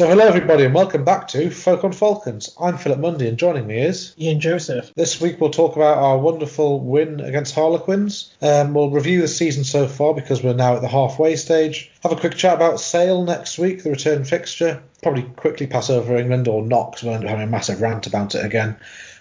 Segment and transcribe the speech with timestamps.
[0.00, 2.56] So, hello everybody, and welcome back to Folk on Falcons.
[2.58, 4.94] I'm Philip Mundy, and joining me is Ian Joseph.
[4.94, 8.34] This week we'll talk about our wonderful win against Harlequins.
[8.40, 11.90] Um, we'll review the season so far because we're now at the halfway stage.
[12.02, 14.82] Have a quick chat about Sale next week, the return fixture.
[15.02, 18.06] Probably quickly pass over England or not because we'll end up having a massive rant
[18.06, 18.76] about it again.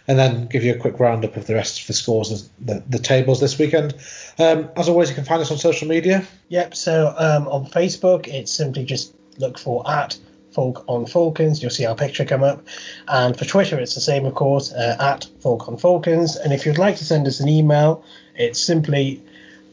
[0.08, 2.84] And then give you a quick roundup of the rest of the scores, and the,
[2.88, 3.96] the tables this weekend.
[4.38, 6.26] Um, as always, you can find us on social media.
[6.48, 10.18] Yep, so um, on Facebook, it's simply just look for at
[10.60, 11.62] Folk on Falcons.
[11.62, 12.68] You'll see our picture come up.
[13.08, 16.36] And for Twitter, it's the same, of course, uh, at Folk on Falcons.
[16.36, 18.04] And if you'd like to send us an email,
[18.36, 19.24] it's simply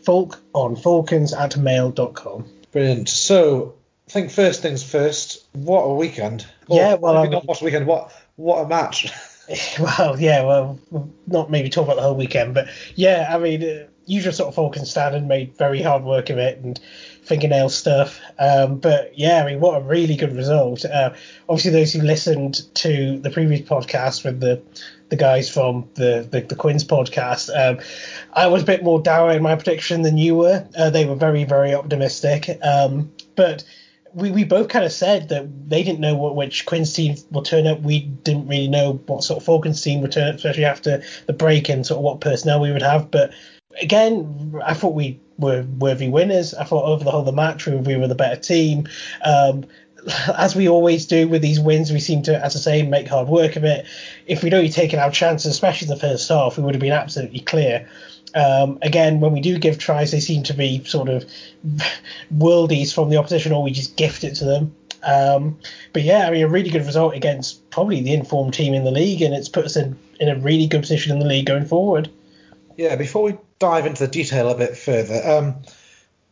[0.05, 2.45] folk on falcons at mail.com.
[2.71, 3.09] Brilliant.
[3.09, 3.75] So,
[4.07, 5.45] I think first things first.
[5.55, 6.47] What a weekend!
[6.69, 7.89] yeah, well, maybe not what a weekend.
[7.89, 9.13] What what a match!
[9.81, 10.79] well, yeah, well,
[11.27, 14.55] not maybe talk about the whole weekend, but yeah, I mean, uh, usual sort of
[14.55, 16.81] Falcons standard, made very hard work of it, and
[17.27, 18.21] fingernail stuff.
[18.39, 20.85] Um, but yeah, I mean, what a really good result.
[20.85, 21.13] Uh,
[21.49, 24.63] obviously, those who listened to the previous podcast with the
[25.09, 27.79] the guys from the the, the Quins podcast, um,
[28.33, 30.67] I was a bit more dour in my prediction than you were.
[30.79, 33.65] Uh, they were very very optimistic, um, but.
[34.15, 37.43] We, we both kind of said that they didn't know what which Quins team will
[37.43, 37.83] turn up.
[37.83, 41.35] We didn't really know what sort of Falcons team would turn up, especially after the
[41.35, 43.11] break and sort of what personnel we would have.
[43.11, 43.35] But
[43.83, 46.55] again, I thought we were worthy winners.
[46.55, 48.89] I thought over the whole of the match we, we were the better team.
[49.25, 49.65] Um,
[50.37, 53.29] as we always do with these wins, we seem to, as I say, make hard
[53.29, 53.87] work of it.
[54.27, 57.41] If we'd only taken our chances, especially the first half, we would have been absolutely
[57.41, 57.89] clear.
[58.35, 61.25] Um, again, when we do give tries, they seem to be sort of
[62.35, 64.75] worldies from the opposition, or we just gift it to them.
[65.03, 65.59] Um,
[65.93, 68.91] but yeah, I mean, a really good result against probably the informed team in the
[68.91, 71.65] league, and it's put us in, in a really good position in the league going
[71.65, 72.11] forward.
[72.77, 75.57] Yeah, before we dive into the detail a bit further, um,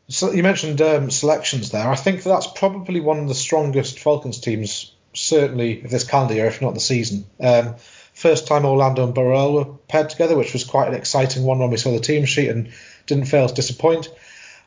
[0.08, 1.88] so you mentioned um, selections there.
[1.88, 6.46] I think that's probably one of the strongest Falcons teams, certainly of this calendar year,
[6.46, 7.24] if not the season.
[7.40, 7.76] Um,
[8.12, 11.70] first time Orlando and Burrell were paired together, which was quite an exciting one when
[11.70, 12.70] we saw the team sheet and
[13.06, 14.08] didn't fail to disappoint.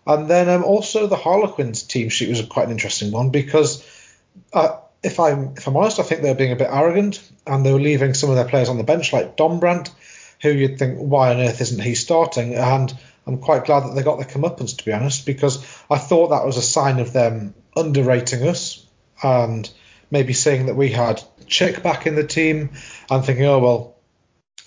[0.08, 3.86] And then um, also the Harlequins team sheet was quite an interesting one because
[4.54, 7.66] uh, if I'm if I'm honest, I think they were being a bit arrogant and
[7.66, 9.92] they were leaving some of their players on the bench, like Dombrandt,
[10.42, 12.56] who you'd think why on earth isn't he starting?
[12.56, 12.94] And
[13.26, 15.58] I'm quite glad that they got the comeuppance to be honest, because
[15.90, 18.86] I thought that was a sign of them underrating us
[19.22, 19.70] and
[20.10, 22.72] maybe saying that we had Chick back in the team
[23.10, 23.96] and thinking, oh well,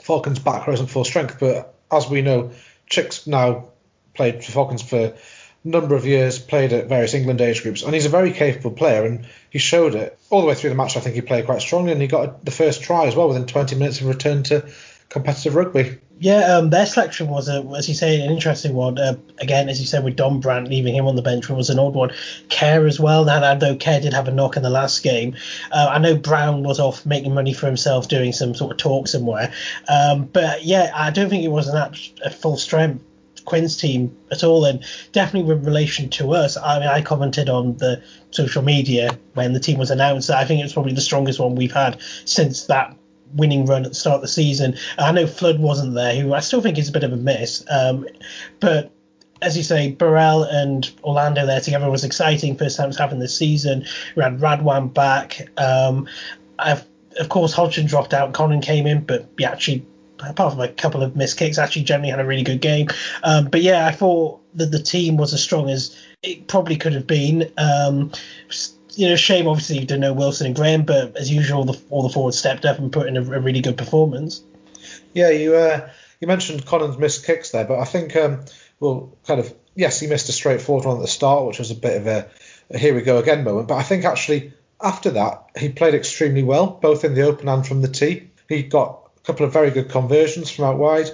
[0.02, 2.52] Falcons back row isn't full strength, but as we know,
[2.86, 3.68] Chick's now
[4.14, 5.14] played for Falcons for a
[5.62, 9.04] number of years, played at various England age groups, and he's a very capable player,
[9.04, 10.96] and he showed it all the way through the match.
[10.96, 13.46] I think he played quite strongly, and he got the first try as well within
[13.46, 14.66] 20 minutes of return to
[15.10, 15.98] competitive rugby.
[16.18, 18.98] Yeah, um, their selection was, a, as you say, an interesting one.
[18.98, 21.94] Uh, again, as you said, with Dombrandt leaving him on the bench was an odd
[21.94, 22.12] one.
[22.50, 23.24] Care as well.
[23.24, 25.34] Now, though Care did have a knock in the last game,
[25.72, 29.08] uh, I know Brown was off making money for himself, doing some sort of talk
[29.08, 29.52] somewhere.
[29.88, 33.02] Um, but yeah, I don't think it was an a full strength
[33.46, 36.58] Quins team at all, and definitely with relation to us.
[36.58, 40.60] I mean, I commented on the social media when the team was announced I think
[40.60, 42.94] it was probably the strongest one we've had since that
[43.34, 44.76] winning run at the start of the season.
[44.98, 47.64] I know Flood wasn't there, who I still think is a bit of a miss.
[47.70, 48.06] Um,
[48.60, 48.92] but
[49.42, 52.56] as you say, Burrell and Orlando there together was exciting.
[52.56, 53.86] First time it's happened this season.
[54.16, 55.48] We had Radwan back.
[55.56, 56.08] Um,
[56.58, 56.84] I've,
[57.18, 58.32] of course, Hodgson dropped out.
[58.32, 59.86] Connon came in, but actually,
[60.20, 62.88] apart from a couple of missed kicks, actually generally had a really good game.
[63.22, 66.92] Um, but yeah, I thought that the team was as strong as it probably could
[66.92, 67.50] have been.
[67.56, 68.12] Um,
[69.00, 72.02] you know, shame obviously you didn't know Wilson and Graham, but as usual, the, all
[72.02, 74.42] the forwards stepped up and put in a, a really good performance.
[75.14, 75.88] Yeah, you uh,
[76.20, 78.44] you mentioned Connon's missed kicks there, but I think um,
[78.78, 81.76] well, kind of yes, he missed a straightforward one at the start, which was a
[81.76, 82.28] bit of a,
[82.68, 83.68] a here we go again moment.
[83.68, 84.52] But I think actually
[84.82, 88.28] after that he played extremely well, both in the open and from the tee.
[88.50, 91.10] He got a couple of very good conversions from out wide,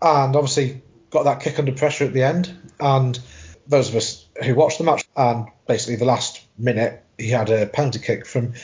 [0.00, 2.56] and obviously got that kick under pressure at the end.
[2.78, 3.18] And
[3.66, 7.66] those of us who watched the match and basically the last minute he had a
[7.66, 8.54] penalty kick from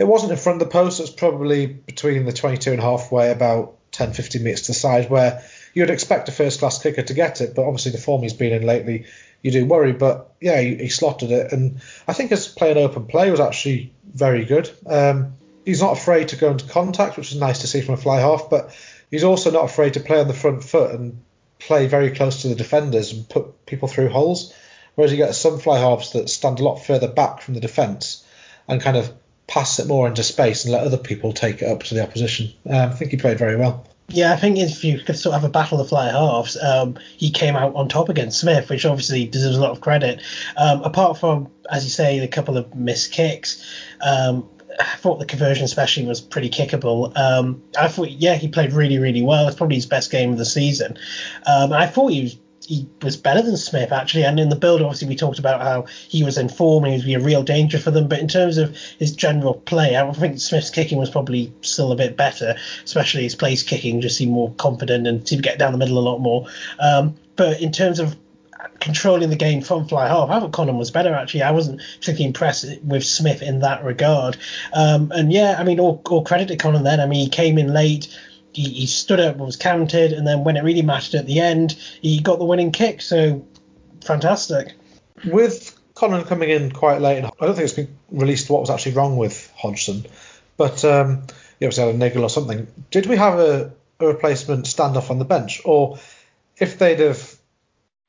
[0.00, 3.12] it wasn't in front of the post, it was probably between the 22 and half
[3.12, 5.42] way, about 10 15 metres to the side, where
[5.74, 8.52] you'd expect a first class kicker to get it, but obviously the form he's been
[8.52, 9.04] in lately,
[9.42, 9.92] you do worry.
[9.92, 13.40] But yeah, he, he slotted it, and I think his play in open play was
[13.40, 14.70] actually very good.
[14.86, 15.34] Um,
[15.66, 18.20] he's not afraid to go into contact, which is nice to see from a fly
[18.20, 18.74] half, but
[19.10, 21.22] he's also not afraid to play on the front foot and
[21.58, 24.54] play very close to the defenders and put people through holes.
[24.94, 28.24] Whereas you get some fly halves that stand a lot further back from the defence
[28.68, 29.12] and kind of
[29.46, 32.52] pass it more into space and let other people take it up to the opposition.
[32.68, 33.86] Um, I think he played very well.
[34.12, 36.98] Yeah, I think if you could sort of have a battle of fly halves, um,
[37.16, 40.20] he came out on top against Smith, which obviously deserves a lot of credit.
[40.56, 43.64] Um, apart from, as you say, the couple of missed kicks,
[44.00, 44.48] um,
[44.80, 47.16] I thought the conversion especially was pretty kickable.
[47.16, 49.46] Um, I thought, yeah, he played really, really well.
[49.46, 50.98] It's probably his best game of the season.
[51.46, 52.36] Um, I thought he was
[52.70, 54.24] he was better than Smith actually.
[54.24, 56.98] And in the build, obviously, we talked about how he was in form and he
[57.00, 58.06] would be a real danger for them.
[58.06, 61.96] But in terms of his general play, I think Smith's kicking was probably still a
[61.96, 65.72] bit better, especially his place kicking just seemed more confident and seemed to get down
[65.72, 66.46] the middle a lot more.
[66.78, 68.16] Um, but in terms of
[68.78, 70.30] controlling the game from fly half.
[70.30, 71.42] I thought Connon was better actually.
[71.42, 74.36] I wasn't particularly impressed with Smith in that regard.
[74.72, 77.00] Um, and yeah, I mean, all, all credit to Connon then.
[77.00, 78.16] I mean, he came in late
[78.52, 81.72] he, he stood up, was counted, and then when it really mattered at the end,
[82.00, 83.02] he got the winning kick.
[83.02, 83.46] So
[84.04, 84.72] fantastic.
[85.24, 88.92] With Connon coming in quite late, I don't think it's been released what was actually
[88.92, 90.06] wrong with Hodgson,
[90.56, 91.24] but um,
[91.56, 92.66] obviously had a niggle or something.
[92.90, 95.98] Did we have a, a replacement stand off on the bench, or
[96.56, 97.36] if they'd have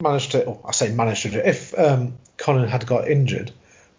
[0.02, 3.52] managed to, I say managed to, if um, Connon had got injured,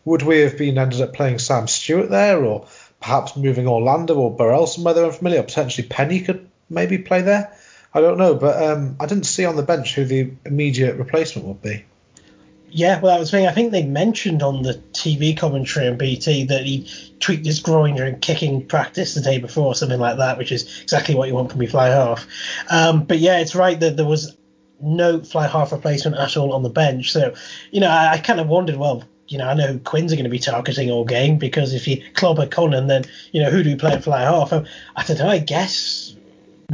[0.05, 2.67] would we have been ended up playing Sam Stewart there, or
[3.03, 7.55] perhaps moving Orlando or Burrell somewhere they're unfamiliar, potentially Penny could maybe play there.
[7.95, 11.47] I don't know, but um, I didn't see on the bench who the immediate replacement
[11.47, 11.85] would be.
[12.75, 13.47] Yeah, well, that was thing.
[13.47, 16.89] I think they mentioned on the TV commentary on BT that he
[17.21, 21.15] tweaked his groin during kicking practice the day before, something like that, which is exactly
[21.15, 22.27] what you want from me fly half.
[22.71, 24.35] Um, but yeah, it's right that there was
[24.81, 27.13] no fly half replacement at all on the bench.
[27.13, 27.35] So,
[27.71, 30.17] you know, I, I kind of wondered, well, you know, I know who Quins are
[30.17, 33.63] going to be targeting all game because if you clobber Connon, then you know who
[33.63, 34.53] do you play at fly half?
[34.53, 35.29] I don't know.
[35.29, 36.15] I guess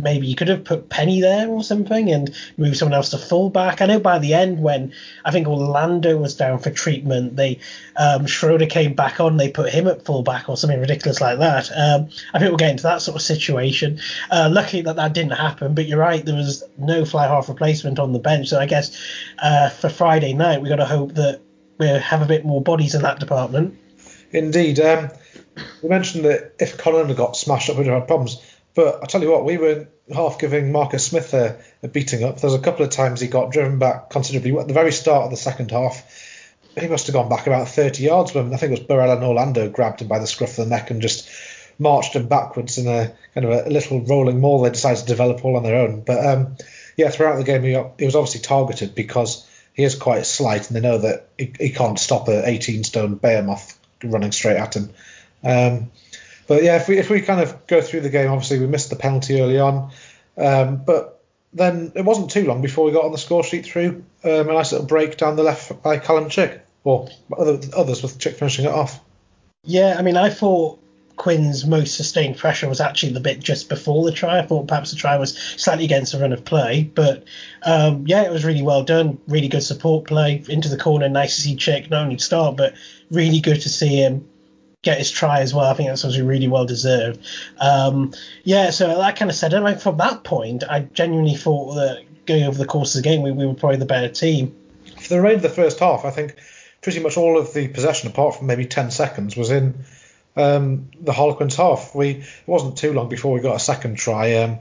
[0.02, 3.80] maybe you could have put Penny there or something and move someone else to fullback.
[3.80, 4.92] I know by the end when
[5.24, 7.58] I think Orlando was down for treatment, they
[7.96, 11.70] um, Schreuder came back on, they put him at fullback or something ridiculous like that.
[11.74, 14.00] Um, I think we'll get into that sort of situation.
[14.30, 17.98] Uh, luckily that that didn't happen, but you're right, there was no fly half replacement
[17.98, 18.96] on the bench, so I guess
[19.38, 21.40] uh, for Friday night we got to hope that
[21.78, 23.78] we have a bit more bodies in that department.
[24.32, 24.80] Indeed.
[24.80, 25.10] Um,
[25.82, 28.42] we mentioned that if Connon had got smashed up, we'd have had problems.
[28.75, 32.40] But I tell you what, we were half giving Marcus Smith a, a beating up.
[32.40, 34.56] There was a couple of times he got driven back considerably.
[34.58, 36.04] At the very start of the second half,
[36.78, 39.24] he must have gone back about 30 yards when I think it was Burrell and
[39.24, 41.28] Orlando grabbed him by the scruff of the neck and just
[41.78, 45.44] marched him backwards in a kind of a, little rolling maul they decided to develop
[45.44, 46.02] all on their own.
[46.02, 46.56] But um,
[46.96, 49.47] yeah, throughout the game, he, he was obviously targeted because
[49.78, 53.14] he is quite slight, and they know that he, he can't stop a 18 stone
[53.14, 54.90] behemoth running straight at him.
[55.44, 55.92] Um,
[56.48, 58.90] but yeah, if we if we kind of go through the game, obviously we missed
[58.90, 59.92] the penalty early on,
[60.36, 61.22] um, but
[61.52, 64.52] then it wasn't too long before we got on the score sheet through um, a
[64.52, 67.08] nice little break down the left by Callum Chick, or
[67.38, 69.00] other, others with Chick finishing it off.
[69.62, 70.82] Yeah, I mean, I thought
[71.19, 74.38] Quins' most sustained pressure was actually the bit just before the try.
[74.38, 77.25] I thought perhaps the try was slightly against the run of play, but
[77.65, 79.19] um, yeah, it was really well done.
[79.26, 81.09] Really good support play into the corner.
[81.09, 82.75] Nice to see Chick not only start, but
[83.11, 84.29] really good to see him
[84.82, 85.67] get his try as well.
[85.67, 87.20] I think that's actually really well deserved.
[87.59, 89.61] Um, yeah, so that kind of said it.
[89.61, 93.23] Like from that point, I genuinely thought that going over the course of the game,
[93.23, 94.55] we, we were probably the better team.
[95.00, 96.37] For the remainder of the first half, I think
[96.81, 99.85] pretty much all of the possession, apart from maybe 10 seconds, was in
[100.38, 101.94] um, the Harlequins half.
[101.94, 104.37] We it wasn't too long before we got a second try.
[104.37, 104.61] Um,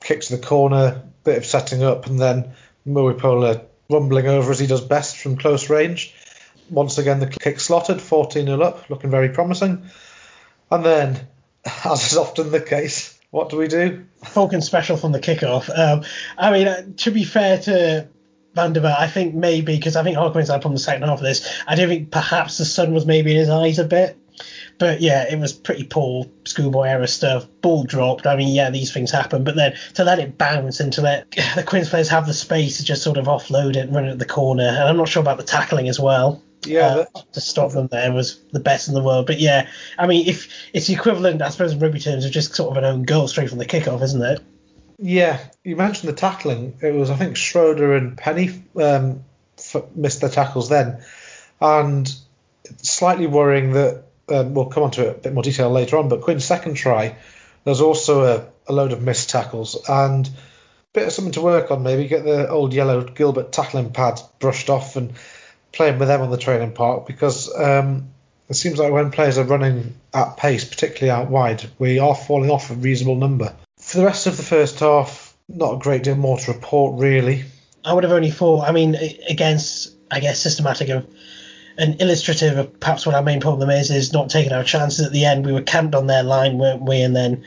[0.00, 2.52] kick to the corner, bit of setting up, and then
[2.86, 6.14] Mulipola rumbling over as he does best from close range.
[6.70, 9.90] Once again, the kick slotted, 14 0 up, looking very promising.
[10.70, 11.28] And then,
[11.84, 14.06] as is often the case, what do we do?
[14.24, 15.68] Falcon special from the kickoff.
[15.76, 16.04] Um,
[16.38, 18.08] I mean, uh, to be fair to
[18.54, 21.18] Van der Walt, I think maybe because I think Harlequins had from the second half
[21.18, 21.62] of this.
[21.66, 24.16] I do think perhaps the sun was maybe in his eyes a bit.
[24.80, 27.46] But yeah, it was pretty poor schoolboy era stuff.
[27.60, 28.26] Ball dropped.
[28.26, 29.44] I mean, yeah, these things happen.
[29.44, 32.78] But then to let it bounce and to let the Quins players have the space
[32.78, 34.64] to just sort of offload it and run it at the corner.
[34.64, 36.42] And I'm not sure about the tackling as well.
[36.64, 39.26] Yeah, uh, to stop them there was the best in the world.
[39.26, 39.68] But yeah,
[39.98, 42.82] I mean, if it's the equivalent, I suppose, in rugby terms, of just sort of
[42.82, 44.40] an own goal straight from the kickoff, isn't it?
[44.98, 46.78] Yeah, you mentioned the tackling.
[46.82, 49.24] It was, I think, Schreuder and Penny um,
[49.94, 51.02] missed their tackles then,
[51.60, 52.14] and
[52.82, 56.08] slightly worrying that um, we'll come on to it a bit more detail later on,
[56.08, 57.16] but Quins' second try,
[57.64, 60.30] there's also a, a load of missed tackles and a
[60.92, 61.82] bit of something to work on.
[61.82, 65.12] Maybe get the old yellow Gilbert tackling pads brushed off and
[65.72, 68.10] playing with them on the training park because um,
[68.48, 72.50] it seems like when players are running at pace, particularly out wide, we are falling
[72.50, 73.54] off a reasonable number.
[73.78, 77.44] For the rest of the first half, not a great deal more to report, really.
[77.84, 78.96] I would have only thought, I mean,
[79.28, 81.06] against, I guess, systematic of
[81.78, 85.12] an illustrative of perhaps what our main problem is is not taking our chances at
[85.12, 85.46] the end.
[85.46, 87.00] We were camped on their line, weren't we?
[87.00, 87.44] And then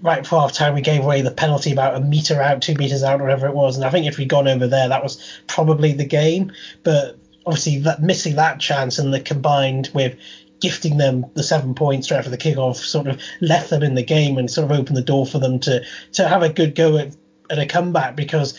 [0.00, 3.02] right before half time we gave away the penalty about a meter out, two meters
[3.02, 3.76] out, whatever it was.
[3.76, 6.52] And I think if we'd gone over there, that was probably the game.
[6.82, 10.16] But obviously, that missing that chance and the combined with
[10.60, 14.02] gifting them the seven points straight after the kickoff sort of left them in the
[14.02, 16.96] game and sort of opened the door for them to to have a good go
[16.96, 17.14] at,
[17.50, 18.56] at a comeback because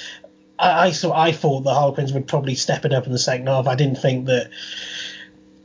[0.60, 3.48] I, I so I thought the Harlequins would probably step it up in the second
[3.48, 3.68] half.
[3.68, 4.50] I didn't think that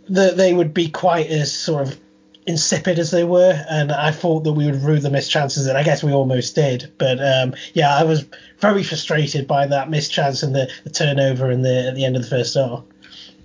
[0.08, 1.98] that they would be quite as sort of
[2.46, 5.78] insipid as they were, and I thought that we would rue the missed chances, and
[5.78, 6.92] I guess we almost did.
[6.98, 8.26] But um, yeah, I was
[8.58, 12.16] very frustrated by that missed chance and the, the turnover in the at the end
[12.16, 12.82] of the first half.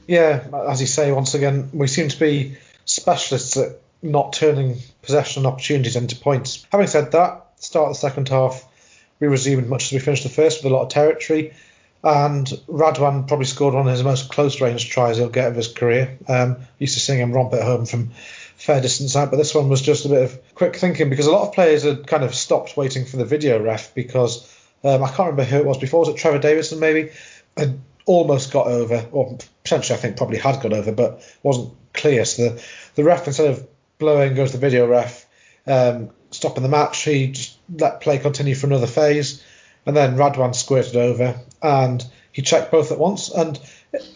[0.08, 5.46] Yeah, as you say, once again, we seem to be specialists at not turning possession
[5.46, 6.66] opportunities into points.
[6.72, 8.64] Having said that, start the second half,
[9.20, 11.54] we resumed much as we finished the first with a lot of territory.
[12.04, 15.68] And Radwan probably scored one of his most close range tries he'll get of his
[15.68, 16.18] career.
[16.28, 18.12] Um, used to seeing him romp it home from
[18.58, 21.32] fair distance out, but this one was just a bit of quick thinking because a
[21.32, 24.52] lot of players had kind of stopped waiting for the video ref because
[24.84, 26.02] um, I can't remember who it was before.
[26.02, 27.12] Was it Trevor Davison maybe?
[27.58, 32.24] Had almost got over, or potentially I think probably had got over, but wasn't clear.
[32.26, 32.64] So the,
[32.96, 33.68] the ref, instead of
[33.98, 35.26] blowing, goes to the video ref,
[35.66, 37.02] um, stopping the match.
[37.02, 39.44] He just let play continue for another phase,
[39.86, 43.30] and then Radwan squirted over and he checked both at once.
[43.30, 43.60] And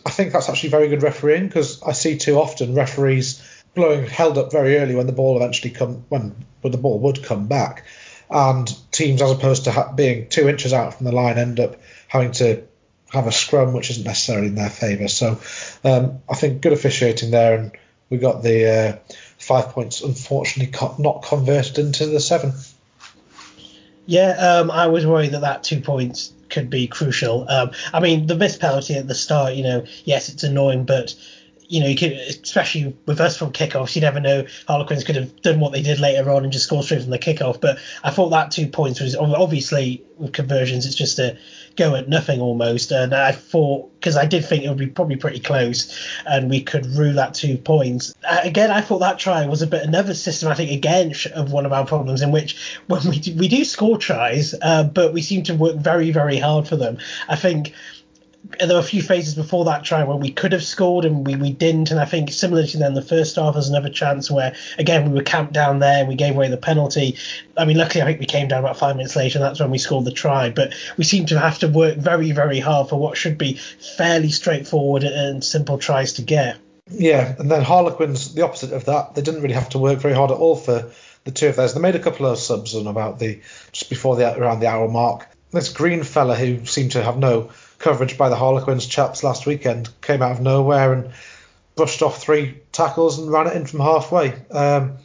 [0.06, 3.42] I think that's actually very good refereeing because I see too often referees
[3.76, 7.24] blowing held up very early when the ball eventually come when, when the ball would
[7.24, 7.86] come back,
[8.30, 11.78] and teams as opposed to ha- being two inches out from the line end up
[12.08, 12.64] having to
[13.12, 15.08] have a scrum which isn't necessarily in their favour.
[15.08, 15.40] So
[15.84, 17.72] um, I think good officiating there, and
[18.10, 22.54] we got the uh, five points unfortunately co- not converted into the seven.
[24.10, 27.46] Yeah, um, I was worried that that two points could be crucial.
[27.48, 31.14] Um, I mean, the missed penalty at the start, you know, yes, it's annoying, but
[31.70, 34.44] you know, you could, especially with us from kickoffs, you never know.
[34.68, 37.20] Harlequins could have done what they did later on and just scored straight from the
[37.20, 37.62] kickoff.
[37.62, 41.38] But I thought that two points was obviously with conversions, it's just a
[41.76, 42.92] go at nothing almost.
[42.92, 45.96] And I thought because I did think it would be probably pretty close,
[46.26, 48.16] and we could rue that two points.
[48.28, 51.74] Uh, again, I thought that try was a bit another systematic again of one of
[51.74, 55.44] our problems in which when we do, we do score tries, uh, but we seem
[55.44, 56.98] to work very very hard for them.
[57.28, 57.74] I think
[58.60, 61.36] there were a few phases before that try where we could have scored and we,
[61.36, 61.92] we didn't.
[61.92, 65.16] And I think similar to then the first half, there's another chance where again we
[65.16, 67.18] were camped down there and we gave away the penalty.
[67.58, 69.72] I mean, luckily I think we came down about five minutes later and that's when
[69.72, 70.50] we scored the try.
[70.50, 73.54] But we seem to have to work very very hard for what should be
[73.98, 76.58] fairly straightforward and simple tries to get.
[76.92, 80.16] Yeah, and then Harlequins, the opposite of that, they didn't really have to work very
[80.16, 80.92] hard at all for
[81.24, 81.74] the two of theirs.
[81.74, 83.42] They made a couple of subs on about the
[83.72, 85.28] just before the around the hour mark.
[85.52, 89.90] This green fella who seemed to have no coverage by the Harlequins chaps last weekend
[90.02, 91.12] came out of nowhere and
[91.76, 94.34] brushed off three tackles and ran it in from halfway.
[94.52, 94.98] Um,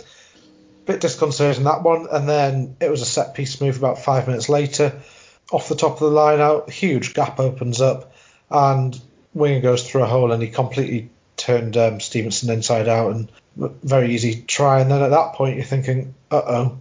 [0.84, 4.48] bit disconcerting that one, and then it was a set piece move about five minutes
[4.48, 5.00] later.
[5.52, 8.12] Off the top of the line out, huge gap opens up,
[8.50, 9.00] and
[9.34, 14.14] Winger goes through a hole and he completely turned um, Stevenson inside out and very
[14.14, 14.80] easy try.
[14.80, 16.78] And then at that point, you're thinking, uh oh.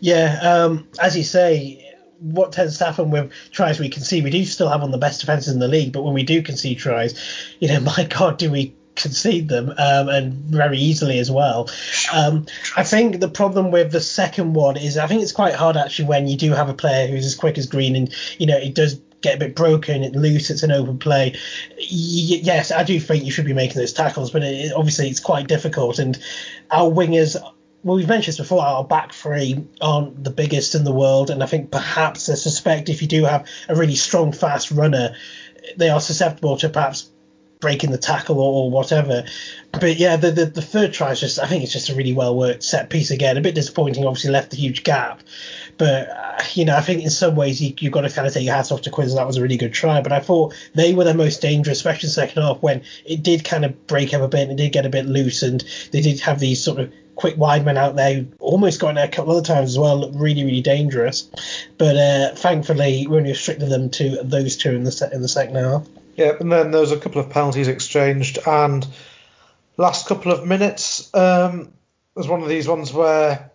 [0.00, 1.91] Yeah, um, as you say,
[2.22, 4.98] what tends to happen with tries we concede, we do still have one of the
[4.98, 7.18] best defenses in the league, but when we do concede tries,
[7.60, 11.68] you know, my God, do we concede them um, and very easily as well.
[12.12, 15.76] Um, I think the problem with the second one is I think it's quite hard
[15.76, 18.56] actually when you do have a player who's as quick as Green and you know
[18.56, 21.32] it does get a bit broken, it loose, it's an open play.
[21.78, 25.20] Y- yes, I do think you should be making those tackles, but it, obviously it's
[25.20, 26.18] quite difficult and
[26.70, 27.36] our wingers
[27.82, 31.42] well, we've mentioned this before, our back three aren't the biggest in the world, and
[31.42, 35.16] I think perhaps I suspect if you do have a really strong, fast runner,
[35.76, 37.10] they are susceptible to perhaps
[37.62, 39.24] breaking the tackle or, whatever.
[39.70, 42.12] But yeah, the, the, the third try is just, I think it's just a really
[42.12, 43.36] well worked set piece again.
[43.36, 45.22] A bit disappointing, obviously left a huge gap.
[45.78, 48.34] But, uh, you know, I think in some ways you, you've got to kind of
[48.34, 49.14] take your hats off to Quins.
[49.14, 50.02] That was a really good try.
[50.02, 53.44] But I thought they were the most dangerous, especially the second half when it did
[53.44, 55.42] kind of break up a bit and it did get a bit loose.
[55.42, 58.94] And they did have these sort of quick wide men out there almost got in
[58.96, 61.30] there a couple other times as well, looked really, really dangerous.
[61.78, 65.28] But uh, thankfully, we only restricted them to those two in the se- in the
[65.28, 65.86] second half.
[66.16, 68.86] Yeah, and then there was a couple of penalties exchanged, and
[69.76, 71.72] last couple of minutes um,
[72.14, 73.50] was one of these ones where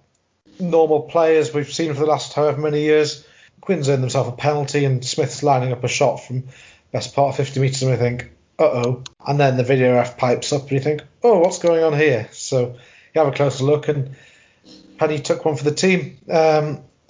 [0.60, 3.26] normal players we've seen for the last however many years,
[3.62, 6.46] Quinn's earned himself a penalty, and Smith's lining up a shot from
[6.92, 9.04] best part of 50 metres, and we think, uh oh.
[9.26, 12.30] And then the video ref pipes up, and you think, oh, what's going on here?
[12.32, 12.78] So
[13.18, 14.16] have a closer look, and
[14.98, 16.84] Penny took one for the team um,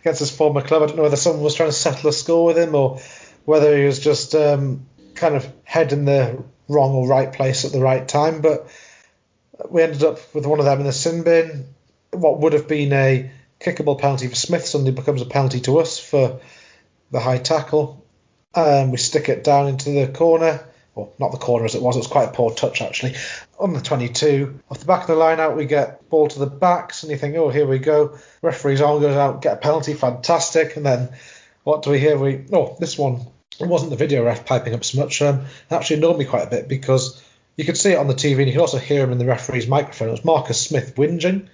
[0.00, 0.82] against his former club.
[0.82, 3.00] I don't know whether someone was trying to settle a score with him or
[3.44, 7.72] whether he was just um, kind of head in the wrong or right place at
[7.72, 8.40] the right time.
[8.40, 8.68] But
[9.68, 11.74] we ended up with one of them in the sin bin.
[12.12, 13.30] What would have been a
[13.60, 16.40] kickable penalty for Smith suddenly becomes a penalty to us for
[17.10, 18.04] the high tackle.
[18.54, 20.64] Um, we stick it down into the corner.
[20.94, 23.14] Well, not the corner as it was, it was quite a poor touch actually.
[23.58, 26.46] On the 22, off the back of the line out, we get ball to the
[26.46, 28.18] backs, and you think, oh, here we go.
[28.42, 30.76] Referee's arm goes out, get a penalty, fantastic.
[30.76, 31.10] And then
[31.64, 32.18] what do we hear?
[32.18, 33.26] We oh, this one
[33.60, 35.20] it wasn't the video ref piping up so much.
[35.22, 37.22] Um, it actually annoyed me quite a bit because
[37.56, 39.26] you could see it on the TV and you could also hear him in the
[39.26, 40.08] referee's microphone.
[40.08, 41.48] It was Marcus Smith whinging,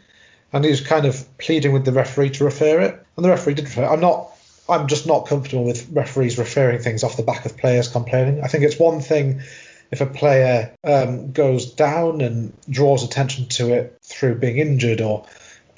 [0.52, 3.04] and he was kind of pleading with the referee to refer it.
[3.16, 3.88] And the referee did refer it.
[3.88, 4.30] I'm not.
[4.68, 8.42] I'm just not comfortable with referees referring things off the back of players complaining.
[8.42, 9.42] I think it's one thing
[9.90, 15.26] if a player um, goes down and draws attention to it through being injured or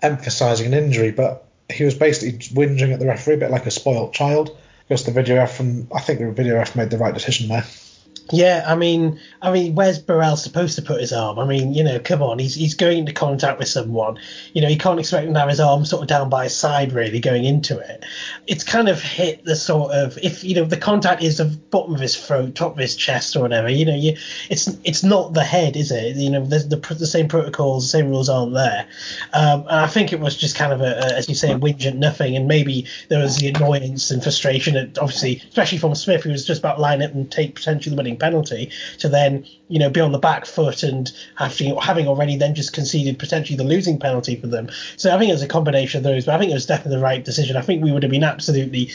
[0.00, 3.70] emphasising an injury, but he was basically whinging at the referee, a bit like a
[3.70, 4.56] spoilt child.
[4.86, 7.66] Because the video ref, I think the video ref made the right decision there.
[8.30, 11.38] Yeah, I mean, I mean, where's Burrell supposed to put his arm?
[11.38, 14.18] I mean, you know, come on, he's he's going into contact with someone.
[14.52, 16.56] You know, you can't expect him to have his arm sort of down by his
[16.56, 18.04] side, really, going into it.
[18.46, 21.94] It's kind of hit the sort of if you know the contact is the bottom
[21.94, 23.70] of his throat, top of his chest, or whatever.
[23.70, 24.16] You know, you
[24.50, 26.16] it's it's not the head, is it?
[26.16, 28.86] You know, the the, same protocols, the same rules aren't there.
[29.32, 31.58] Um, and I think it was just kind of a, a as you say, a
[31.58, 35.94] whinge at nothing, and maybe there was the annoyance and frustration, at, obviously, especially from
[35.94, 39.46] Smith, who was just about line it and take potentially the winning penalty to then
[39.68, 43.56] you know be on the back foot and having having already then just conceded potentially
[43.56, 44.68] the losing penalty for them.
[44.96, 46.96] So I think it was a combination of those, but I think it was definitely
[46.96, 47.56] the right decision.
[47.56, 48.90] I think we would have been absolutely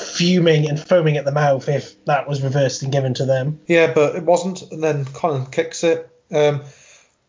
[0.00, 3.60] fuming and foaming at the mouth if that was reversed and given to them.
[3.66, 6.08] Yeah, but it wasn't, and then Connon kicks it.
[6.32, 6.62] Um,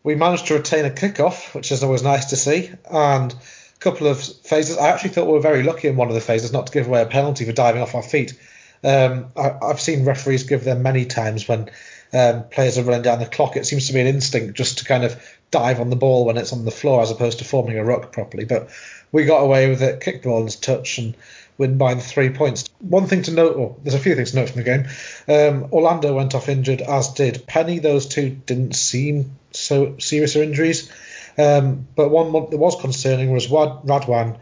[0.02, 4.06] we managed to retain a kickoff, which is always nice to see, and a couple
[4.06, 4.78] of phases.
[4.78, 6.86] I actually thought we were very lucky in one of the phases not to give
[6.86, 8.38] away a penalty for diving off our feet.
[8.86, 11.70] Um, I, have seen referees give them many times when
[12.12, 13.56] um, players are running down the clock.
[13.56, 16.36] It seems to be an instinct just to kind of dive on the ball when
[16.36, 18.44] it's on the floor as opposed to forming a ruck properly.
[18.44, 18.70] But
[19.10, 21.16] we got away with it, kick the ball and touch, and
[21.58, 22.68] win by three points.
[22.78, 24.86] One thing to note, well, there's a few things to note from the game.
[25.28, 27.80] Um, Orlando went off injured, as did Penny.
[27.80, 30.90] Those two didn't seem so serious or injuries.
[31.38, 34.38] Um, but one that was concerning was Radwan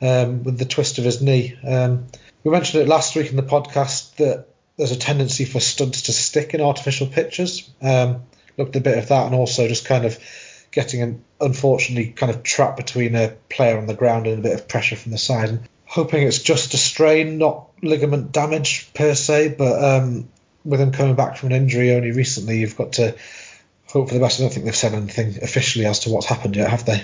[0.00, 1.58] um, with the twist of his knee.
[1.66, 2.06] Um,
[2.46, 6.12] we mentioned it last week in the podcast that there's a tendency for studs to
[6.12, 7.68] stick in artificial pitches.
[7.82, 8.22] Um,
[8.56, 10.16] looked a bit of that, and also just kind of
[10.70, 14.54] getting an unfortunately kind of trapped between a player on the ground and a bit
[14.54, 15.48] of pressure from the side.
[15.48, 20.28] And hoping it's just a strain, not ligament damage per se, but um,
[20.64, 23.16] with him coming back from an injury only recently, you've got to
[23.88, 24.38] hope for the best.
[24.38, 27.02] I don't think they've said anything officially as to what's happened yet, have they?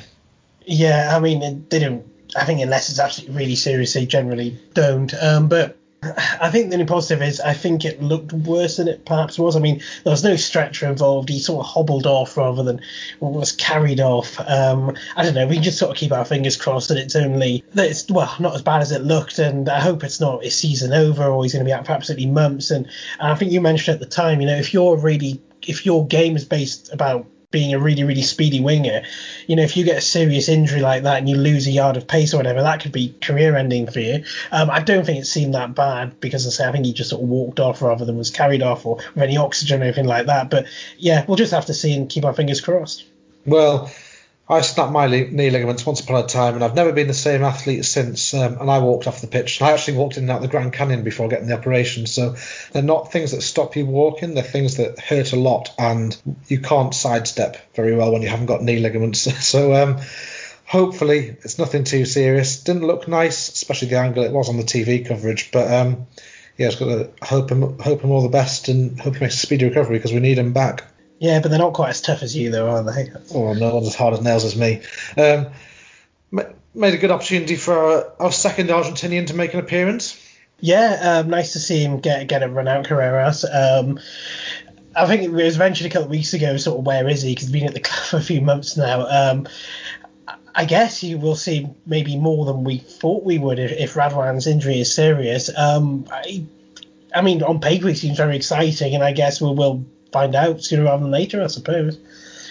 [0.65, 5.13] Yeah, I mean, they don't I think unless it's absolutely really serious, they generally don't.
[5.15, 9.05] Um, but I think the only positive is I think it looked worse than it
[9.05, 9.55] perhaps was.
[9.55, 11.29] I mean, there was no stretcher involved.
[11.29, 12.81] He sort of hobbled off rather than
[13.21, 14.41] was carried off.
[14.41, 15.47] Um, I don't know.
[15.47, 18.55] We just sort of keep our fingers crossed that it's only that it's well not
[18.55, 21.53] as bad as it looked, and I hope it's not his season over or he's
[21.53, 22.73] going to be out for absolutely months.
[22.73, 22.87] And,
[23.21, 26.05] and I think you mentioned at the time, you know, if you're really if your
[26.07, 29.03] game is based about being a really, really speedy winger,
[29.47, 31.97] you know, if you get a serious injury like that and you lose a yard
[31.97, 34.25] of pace or whatever, that could be career ending for you.
[34.51, 37.11] Um, I don't think it seemed that bad because I say I think he just
[37.11, 40.07] sort of walked off rather than was carried off or with any oxygen or anything
[40.07, 40.51] like that.
[40.51, 40.67] But
[40.99, 43.05] yeah, we'll just have to see and keep our fingers crossed.
[43.47, 43.93] Well,
[44.53, 47.43] I snapped my knee ligaments once upon a time, and I've never been the same
[47.43, 48.35] athlete since.
[48.35, 49.63] Um, and I walked off the pitch.
[49.63, 52.07] I actually walked in and out the Grand Canyon before getting the operation.
[52.07, 52.37] So
[52.73, 54.35] they're not things that stop you walking.
[54.35, 56.15] They're things that hurt a lot, and
[56.49, 59.21] you can't sidestep very well when you haven't got knee ligaments.
[59.47, 60.01] so um,
[60.67, 62.63] hopefully it's nothing too serious.
[62.63, 65.51] Didn't look nice, especially the angle it was on the TV coverage.
[65.51, 66.07] But um,
[66.59, 69.35] yeah, it's got to hope him hope him all the best and hope he makes
[69.35, 70.85] a speedy recovery because we need him back.
[71.23, 73.13] Yeah, but they're not quite as tough as you, though, are they?
[73.33, 74.83] Oh, no one's as hard as nails as me.
[75.17, 75.53] Um,
[76.75, 80.21] made a good opportunity for our, second Argentinian to make an appearance.
[80.59, 83.45] Yeah, um, nice to see him get get a run out Carreras.
[83.45, 84.01] Um,
[84.97, 87.31] I think it was mentioned a couple of weeks ago, sort of where is he?
[87.31, 89.07] Because he's been at the club for a few months now.
[89.07, 89.47] Um,
[90.57, 94.49] I guess you will see maybe more than we thought we would if, if Radwan's
[94.49, 95.57] injury is serious.
[95.57, 96.47] Um, I,
[97.15, 100.63] I mean, on paper he seems very exciting, and I guess we will find out
[100.63, 101.99] sooner rather than later, I suppose.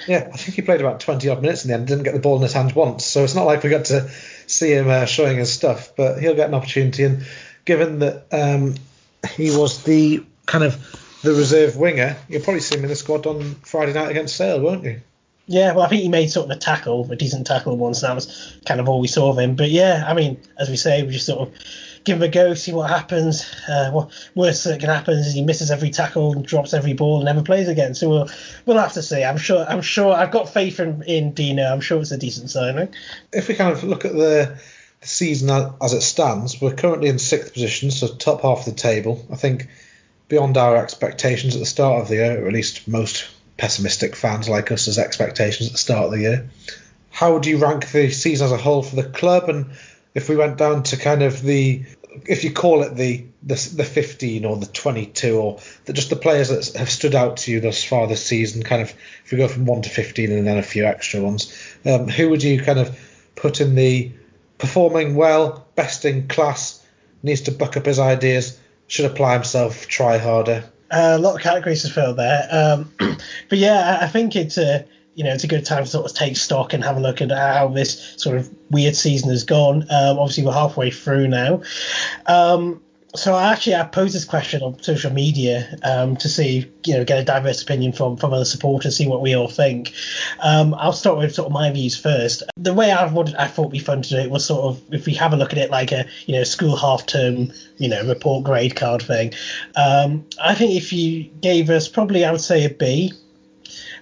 [0.08, 2.20] Yeah, I think he played about 20 odd minutes in the end, didn't get the
[2.20, 4.10] ball in his hands once, so it's not like we got to
[4.48, 7.04] see him uh, showing his stuff, but he'll get an opportunity.
[7.04, 7.26] And
[7.66, 8.76] given that um,
[9.36, 13.28] he was the kind of the reserve winger, you'll probably see him in the squad
[13.28, 15.02] on Friday night against Sale, won't you?
[15.48, 18.10] Yeah, well, I think he made sort of a tackle, a decent tackle once, and
[18.10, 19.56] that was kind of all we saw of him.
[19.56, 21.54] But yeah, I mean, as we say, we just sort of
[22.04, 23.46] give him a go, see what happens.
[23.68, 27.18] Uh, what worst that can happen is he misses every tackle and drops every ball
[27.18, 27.94] and never plays again.
[27.94, 28.30] So we'll
[28.66, 29.24] we'll have to see.
[29.24, 29.66] I'm sure.
[29.68, 30.14] I'm sure.
[30.14, 31.64] I've got faith in, in Dino.
[31.64, 32.90] I'm sure it's a decent signing.
[33.32, 34.58] If we kind of look at the
[35.02, 35.50] the season
[35.82, 39.26] as it stands, we're currently in sixth position, so top half of the table.
[39.32, 39.68] I think
[40.28, 44.48] beyond our expectations at the start of the year, or at least most pessimistic fans
[44.48, 46.50] like us as expectations at the start of the year.
[47.10, 49.50] How would you rank the season as a whole for the club?
[49.50, 49.72] And
[50.14, 51.84] if we went down to kind of the,
[52.26, 56.16] if you call it the the, the 15 or the 22 or the, just the
[56.16, 58.94] players that have stood out to you thus far this season, kind of
[59.26, 62.30] if we go from 1 to 15 and then a few extra ones, um, who
[62.30, 62.98] would you kind of
[63.36, 64.12] put in the
[64.58, 66.86] performing well, best in class,
[67.24, 70.64] needs to buck up his ideas, should apply himself, try harder?
[70.92, 72.48] Uh, a lot of categories to fill there.
[72.52, 72.92] Um,
[73.50, 76.16] but yeah, I, think it's a you know it's a good time to sort of
[76.16, 79.84] take stock and have a look at how this sort of weird season has gone.
[79.90, 81.62] Um, obviously, we're halfway through now.
[82.26, 82.82] Um,
[83.16, 87.04] so I actually I posed this question on social media um, to see you know
[87.04, 89.94] get a diverse opinion from from other supporters, see what we all think.
[90.42, 92.44] Um, I'll start with sort of my views first.
[92.56, 94.94] The way I wanted I thought it'd be fun to do it was sort of
[94.94, 97.90] if we have a look at it like a you know school half term you
[97.90, 99.34] know report grade card thing.
[99.76, 103.12] Um, I think if you gave us probably I would say a B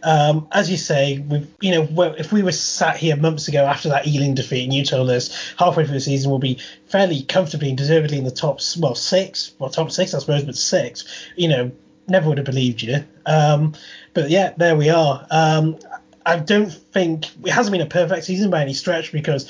[0.03, 3.89] um, as you say, we you know, if we were sat here months ago after
[3.89, 7.69] that Ealing defeat, and you told us halfway through the season we'll be fairly comfortably
[7.69, 11.47] and deservedly in the top, well, six, well, top six, I suppose, but six, you
[11.47, 11.71] know,
[12.07, 13.03] never would have believed you.
[13.25, 13.73] Um,
[14.13, 15.25] but yeah, there we are.
[15.29, 15.77] Um,
[16.25, 19.49] I don't think it hasn't been a perfect season by any stretch because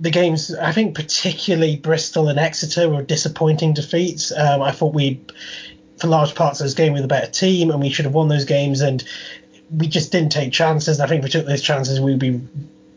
[0.00, 4.32] the games, I think particularly Bristol and Exeter were disappointing defeats.
[4.32, 5.20] Um, I thought we,
[5.98, 8.28] for large parts of this game, we the better team and we should have won
[8.28, 8.80] those games.
[8.80, 9.04] And
[9.76, 11.00] we just didn't take chances.
[11.00, 12.40] I think if we took those chances, we'd be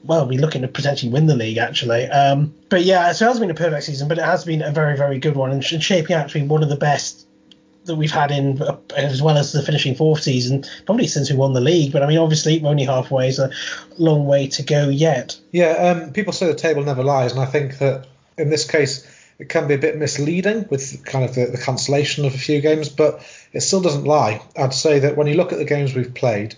[0.04, 2.06] well, we'd be looking to potentially win the league actually.
[2.06, 4.72] Um, but yeah, so it has been a perfect season, but it has been a
[4.72, 7.26] very, very good one and shaping out to be one of the best
[7.86, 8.62] that we've had in
[8.96, 11.92] as well as the finishing fourth season, probably since we won the league.
[11.92, 13.52] But I mean, obviously, we're only halfway, so a
[13.98, 15.40] long way to go yet.
[15.52, 18.08] Yeah, um, people say the table never lies, and I think that
[18.38, 19.08] in this case,
[19.38, 22.62] it can be a bit misleading with kind of the, the cancellation of a few
[22.62, 24.42] games, but it still doesn't lie.
[24.58, 26.56] I'd say that when you look at the games we've played,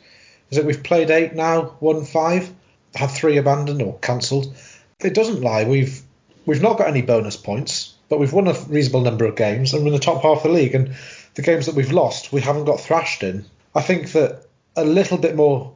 [0.50, 2.52] is that we've played eight now, won five,
[2.96, 4.56] had three abandoned or cancelled.
[5.00, 5.66] It doesn't lie.
[5.66, 6.02] We've
[6.46, 9.84] we've not got any bonus points, but we've won a reasonable number of games and
[9.84, 10.76] we're in the top half of the league.
[10.76, 10.96] And
[11.36, 13.46] the games that we've lost, we haven't got thrashed in.
[13.76, 15.76] I think that a little bit more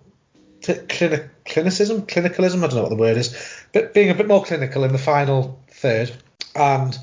[0.61, 4.27] t- clinic, clinicism, clinicalism, I don't know what the word is, but being a bit
[4.27, 6.11] more clinical in the final third
[6.55, 6.97] and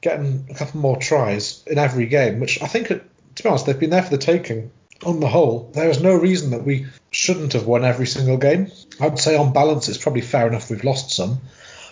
[0.00, 3.00] getting a couple more tries in every game, which I think, to
[3.42, 4.70] be honest, they've been there for the taking.
[5.04, 8.70] On the whole, there is no reason that we shouldn't have won every single game.
[9.00, 11.40] I'd say on balance, it's probably fair enough we've lost some,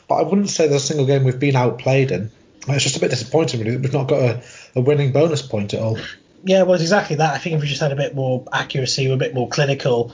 [0.09, 2.31] but I wouldn't say there's a single game we've been outplayed in.
[2.69, 4.43] It's just a bit disappointing, really, that we've not got a,
[4.77, 5.99] a winning bonus point at all.
[6.45, 7.35] Yeah, well, it's exactly that.
[7.35, 10.13] I think if we just had a bit more accuracy, a bit more clinical,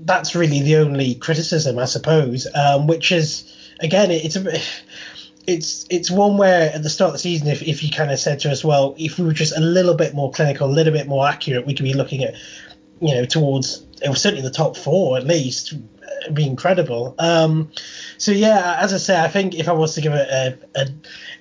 [0.00, 2.46] that's really the only criticism, I suppose.
[2.54, 4.82] Um, which is, again, it's a bit
[5.46, 8.18] it's it's one where at the start of the season, if, if you kind of
[8.18, 10.92] said to us, well, if we were just a little bit more clinical, a little
[10.92, 12.34] bit more accurate, we could be looking at,
[13.00, 15.74] you know, towards certainly the top four at least,
[16.32, 17.14] be incredible.
[17.18, 17.70] Um,
[18.18, 20.88] so yeah, as I say, I think if I was to give it a, a,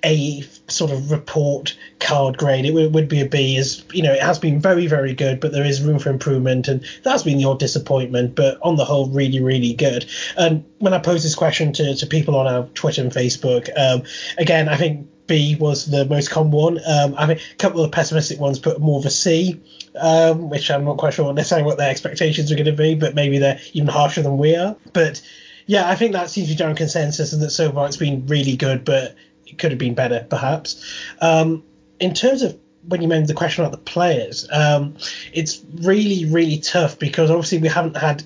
[0.03, 3.57] a sort of report card grade, it would, would be a B.
[3.57, 6.67] As you know, it has been very very good, but there is room for improvement,
[6.67, 8.35] and that's been your disappointment.
[8.35, 10.05] But on the whole, really really good.
[10.37, 14.03] And when I posed this question to, to people on our Twitter and Facebook, um,
[14.37, 16.79] again, I think B was the most common one.
[16.85, 19.61] Um, I think a couple of pessimistic ones put more of a C,
[19.99, 23.15] um, which I'm not quite sure necessarily what their expectations are going to be, but
[23.15, 24.75] maybe they're even harsher than we are.
[24.91, 25.21] But
[25.65, 28.27] yeah, I think that seems to be general consensus, and that so far it's been
[28.27, 30.83] really good, but it could have been better, perhaps.
[31.21, 31.63] Um,
[31.99, 32.57] in terms of
[32.87, 34.97] when you mentioned the question about the players, um,
[35.31, 38.23] it's really, really tough because obviously we haven't had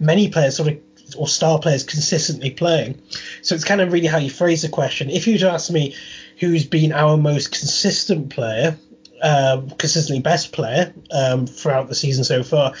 [0.00, 0.80] many players sort of
[1.16, 3.00] or star players consistently playing.
[3.42, 5.10] So it's kind of really how you phrase the question.
[5.10, 5.94] If you were to ask me
[6.48, 8.76] who's been our most consistent player,
[9.22, 12.74] um, consistently best player um, throughout the season so far,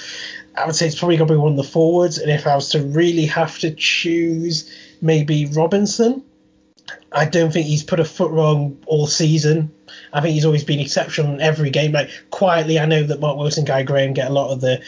[0.56, 2.18] I would say it's probably going to be one of the forwards.
[2.18, 6.24] And if I was to really have to choose, maybe Robinson.
[7.12, 9.72] I don't think he's put a foot wrong all season.
[10.12, 11.92] I think he's always been exceptional in every game.
[11.92, 14.82] Like quietly, I know that Mark Wilson, Guy Graham get a lot of the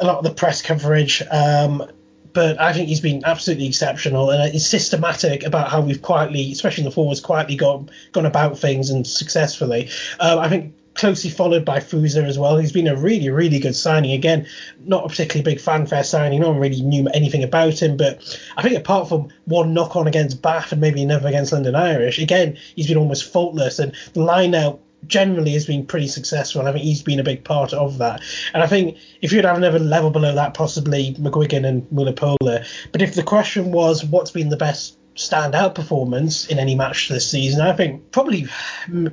[0.00, 1.22] a lot of the press coverage.
[1.30, 1.84] Um,
[2.32, 6.82] but I think he's been absolutely exceptional and it's systematic about how we've quietly, especially
[6.82, 9.90] in the forwards, quietly gone gone about things and successfully.
[10.20, 12.58] Um, I think closely followed by Fuza as well.
[12.58, 14.12] He's been a really, really good signing.
[14.12, 14.46] Again,
[14.84, 16.40] not a particularly big fanfare signing.
[16.40, 20.06] No one really knew anything about him, but I think apart from one knock on
[20.06, 23.78] against Bath and maybe another against London Irish, again, he's been almost faultless.
[23.78, 26.60] And the line out generally has been pretty successful.
[26.60, 28.20] And I think he's been a big part of that.
[28.54, 32.66] And I think if you'd have another level below that, possibly McGuigan and Mulipola.
[32.92, 37.30] But if the question was what's been the best standout performance in any match this
[37.30, 37.60] season.
[37.60, 38.46] I think probably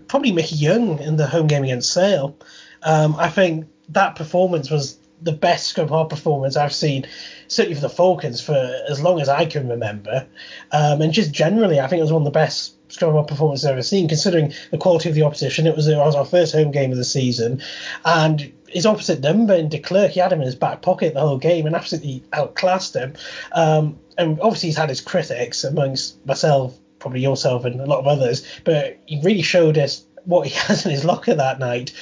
[0.07, 2.37] probably Mickey Young in the home game against Sale.
[2.83, 7.05] Um, I think that performance was the best scrum half performance I've seen,
[7.47, 8.53] certainly for the Falcons, for
[8.89, 10.27] as long as I can remember.
[10.71, 13.73] Um, and just generally, I think it was one of the best scrum performance I've
[13.73, 15.67] ever seen, considering the quality of the opposition.
[15.67, 17.61] It was, it was our first home game of the season,
[18.03, 21.21] and his opposite number in De Klerk, he had him in his back pocket the
[21.21, 23.13] whole game and absolutely outclassed him.
[23.51, 28.07] Um, and obviously, he's had his critics amongst myself, probably yourself, and a lot of
[28.07, 31.93] others, but he really showed us what he has in his locker that night.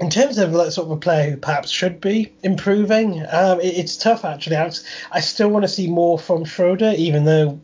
[0.00, 3.78] In terms of like, sort of a player who perhaps should be improving, um, it,
[3.78, 4.56] it's tough actually.
[4.56, 4.70] I,
[5.12, 7.60] I still want to see more from Schreuder, even though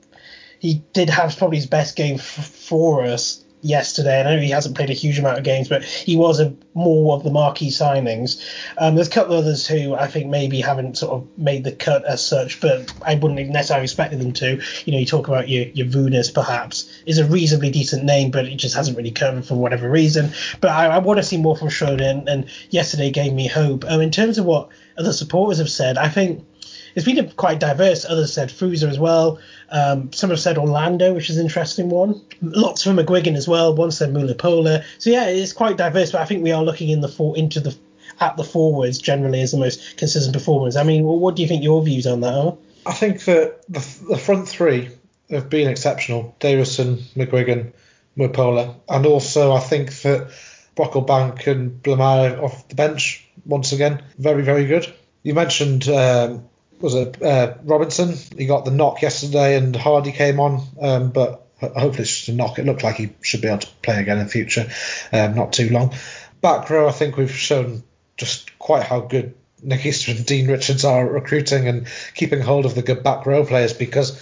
[0.60, 4.20] he did have probably his best game f- for us yesterday.
[4.20, 7.16] I know he hasn't played a huge amount of games, but he was a more
[7.16, 8.42] of the marquee signings.
[8.78, 11.72] Um, there's a couple of others who I think maybe haven't sort of made the
[11.72, 14.62] cut as such, but I wouldn't necessarily expect them to.
[14.84, 18.46] You know, you talk about your your Vunas perhaps is a reasonably decent name, but
[18.46, 20.30] it just hasn't really come for whatever reason.
[20.60, 23.84] But I, I want to see more from Schreuder, and, and yesterday gave me hope.
[23.88, 24.68] Um, in terms of what
[24.98, 26.44] other supporters have said, I think
[26.94, 28.04] it's been quite diverse.
[28.04, 29.38] Others said Fuser as well.
[29.70, 32.20] Um, some have said Orlando, which is an interesting one.
[32.42, 33.74] Lots from McGuigan as well.
[33.74, 34.84] One said Mulipola.
[34.98, 36.12] So yeah, it's quite diverse.
[36.12, 37.76] But I think we are looking in the for, into the
[38.20, 40.76] at the forwards generally as the most consistent performance.
[40.76, 42.56] I mean, what do you think your views on that are?
[42.86, 44.90] I think that the, the front three
[45.30, 46.34] have been exceptional.
[46.40, 47.72] Davison, McGuigan,
[48.16, 50.30] Mulipola, and also I think that
[50.76, 54.92] Brocklebank and Blamire off the bench once again, very very good.
[55.22, 56.48] You mentioned um,
[56.80, 58.16] was it uh, Robinson?
[58.36, 62.32] He got the knock yesterday, and Hardy came on, um, but hopefully it's just a
[62.32, 62.58] knock.
[62.58, 64.66] It looked like he should be able to play again in the future,
[65.12, 65.94] um, not too long.
[66.40, 67.82] Back row, I think we've shown
[68.16, 72.74] just quite how good Nick Easter and Dean Richards are recruiting and keeping hold of
[72.74, 74.18] the good back row players because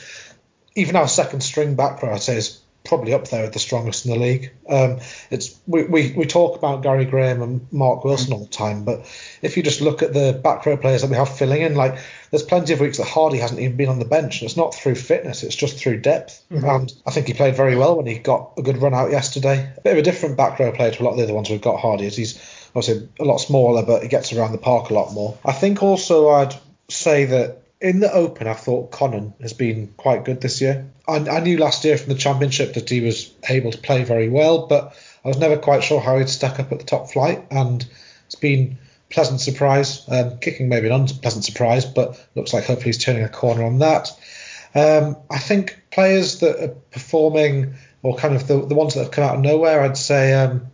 [0.75, 4.07] even our second string back row, I'd say, is probably up there with the strongest
[4.07, 4.53] in the league.
[4.68, 8.85] Um, it's we, we, we talk about Gary Graham and Mark Wilson all the time,
[8.85, 9.01] but
[9.42, 11.99] if you just look at the back row players that we have filling in, like
[12.30, 14.40] there's plenty of weeks that Hardy hasn't even been on the bench.
[14.40, 16.44] And it's not through fitness, it's just through depth.
[16.50, 16.64] Mm-hmm.
[16.64, 19.70] And I think he played very well when he got a good run out yesterday.
[19.76, 21.50] A bit of a different back row player to a lot of the other ones
[21.50, 21.80] we've got.
[21.80, 22.36] Hardy is he's
[22.74, 25.38] obviously a lot smaller, but he gets around the park a lot more.
[25.44, 26.54] I think also I'd
[26.88, 30.86] say that in the Open, I thought Connon has been quite good this year.
[31.06, 34.28] I, I, knew last year from the Championship that he was able to play very
[34.28, 37.44] well, but I was never quite sure how he'd stack up at the top flight,
[37.50, 37.86] and
[38.26, 38.78] it's been
[39.11, 40.05] pleasant surprise.
[40.09, 43.79] Um, kicking maybe an unpleasant surprise, but looks like hopefully he's turning a corner on
[43.79, 44.11] that.
[44.75, 49.12] Um, I think players that are performing, or kind of the, the ones that have
[49.12, 50.66] come out of nowhere, I'd say um,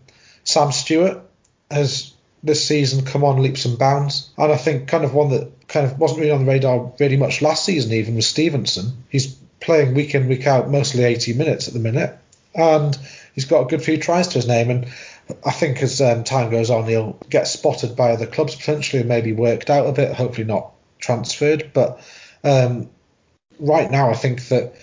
[0.42, 1.22] Sam Stewart
[1.70, 5.68] has this season come on leaps and bounds, and I think kind of one that
[5.68, 9.04] kind of wasn't really on the radar really much last season, even was Stevenson.
[9.08, 12.16] He's playing week in, week out, mostly 80 minutes at the minute.
[12.54, 12.96] And
[13.34, 14.70] he's got a good few tries to his name.
[14.70, 14.86] And
[15.44, 19.08] I think as um, time goes on, he'll get spotted by other clubs potentially and
[19.08, 21.70] maybe worked out a bit, hopefully not transferred.
[21.72, 22.00] But
[22.42, 22.90] um,
[23.58, 24.74] right now, I think that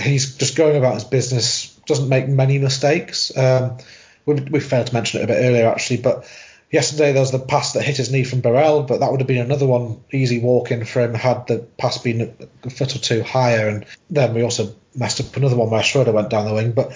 [0.00, 3.36] he's just going about his business, doesn't make many mistakes.
[3.36, 3.78] Um,
[4.24, 6.26] we, we failed to mention it a bit earlier, actually, but
[6.70, 9.26] Yesterday there was the pass that hit his knee from Burrell, but that would have
[9.26, 12.98] been another one easy walk in for him had the pass been a foot or
[12.98, 13.68] two higher.
[13.68, 16.72] And then we also messed up another one where Schreuder went down the wing.
[16.72, 16.92] But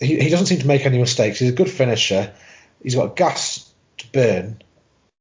[0.00, 1.38] he, he doesn't seem to make any mistakes.
[1.38, 2.32] He's a good finisher.
[2.82, 4.62] He's got gas to burn.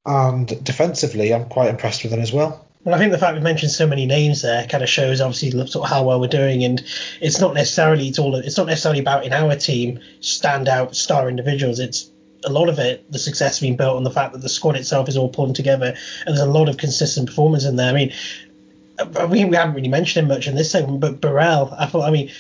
[0.06, 2.66] And defensively, I'm quite impressed with him as well.
[2.84, 5.52] Well, I think the fact we've mentioned so many names there kind of shows obviously
[5.68, 6.84] sort of how well we're doing, and
[7.22, 11.80] it's not necessarily it's all it's not necessarily about in our team standout star individuals.
[11.80, 12.12] It's
[12.44, 15.08] a lot of it, the success being built on the fact that the squad itself
[15.08, 17.90] is all pulling together, and there's a lot of consistent performance in there.
[17.90, 18.14] I mean,
[19.00, 22.04] uh, we, we haven't really mentioned him much in this segment, but Burrell, I thought,
[22.04, 22.32] I mean,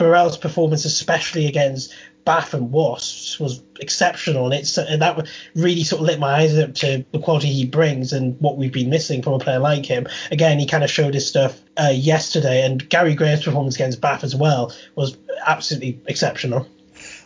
[0.00, 6.00] Burrell's performance, especially against Bath and Wasps, was exceptional, and it's and that really sort
[6.00, 9.20] of lit my eyes up to the quality he brings and what we've been missing
[9.22, 10.06] from a player like him.
[10.30, 14.24] Again, he kind of showed his stuff uh, yesterday, and Gary Graham's performance against Bath
[14.24, 16.66] as well was absolutely exceptional.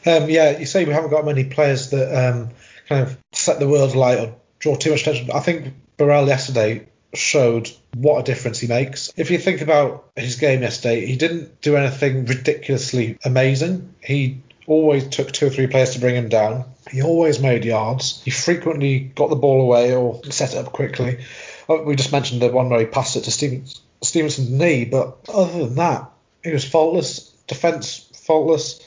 [0.04, 2.50] Um, yeah, you say we haven't got many players that um,
[2.88, 5.30] kind of set the world alight or draw too much attention.
[5.30, 9.12] I think Burrell yesterday showed what a difference he makes.
[9.16, 13.94] If you think about his game yesterday, he didn't do anything ridiculously amazing.
[14.02, 16.64] He always took two or three players to bring him down.
[16.90, 18.22] He always made yards.
[18.24, 21.24] He frequently got the ball away or set it up quickly.
[21.68, 25.16] Oh, we just mentioned the one where he passed it to Stevens, Stevenson's knee, but
[25.32, 26.10] other than that,
[26.42, 27.30] he was faultless.
[27.46, 28.80] Defence faultless.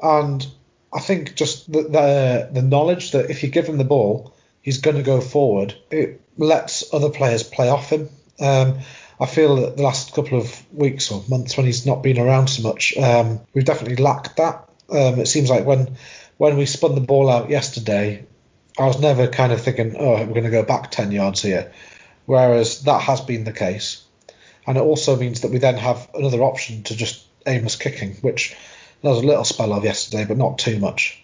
[0.00, 0.46] And
[0.92, 4.33] I think just the, the, the knowledge that if you give him the ball,
[4.64, 5.74] he's going to go forward.
[5.90, 8.08] It lets other players play off him.
[8.40, 8.78] Um,
[9.20, 12.48] I feel that the last couple of weeks or months when he's not been around
[12.48, 14.68] so much, um, we've definitely lacked that.
[14.90, 15.96] Um, it seems like when
[16.36, 18.26] when we spun the ball out yesterday,
[18.76, 21.72] I was never kind of thinking, oh, we're going to go back 10 yards here.
[22.26, 24.02] Whereas that has been the case.
[24.66, 28.56] And it also means that we then have another option to just aimless kicking, which
[29.02, 31.23] there was a little spell of yesterday, but not too much.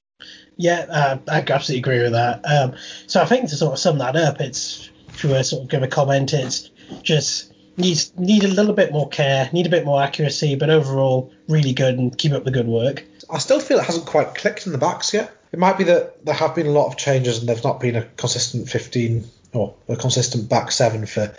[0.61, 2.43] Yeah, uh, I absolutely agree with that.
[2.45, 2.75] Um,
[3.07, 5.71] so I think to sort of sum that up, it's if you were sort of
[5.71, 6.69] give a comment, it's
[7.03, 11.33] just needs need a little bit more care, need a bit more accuracy, but overall
[11.49, 13.03] really good and keep up the good work.
[13.31, 15.35] I still feel it hasn't quite clicked in the backs yet.
[15.51, 17.97] It might be that there have been a lot of changes and there's not been
[17.97, 21.35] a consistent 15 or a consistent back seven for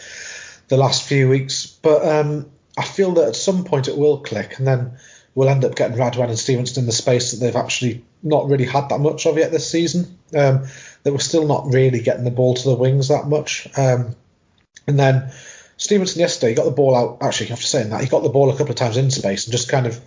[0.70, 4.58] the last few weeks, but um, I feel that at some point it will click
[4.58, 4.98] and then
[5.36, 8.66] we'll end up getting Radwan and Stevenson in the space that they've actually not really
[8.66, 10.18] had that much of yet this season.
[10.36, 10.66] Um,
[11.04, 13.68] they were still not really getting the ball to the wings that much.
[13.78, 14.16] Um,
[14.88, 15.32] and then
[15.78, 17.18] Stevenson yesterday he got the ball out.
[17.22, 19.52] Actually, after saying that, he got the ball a couple of times in space and
[19.52, 20.00] just kind of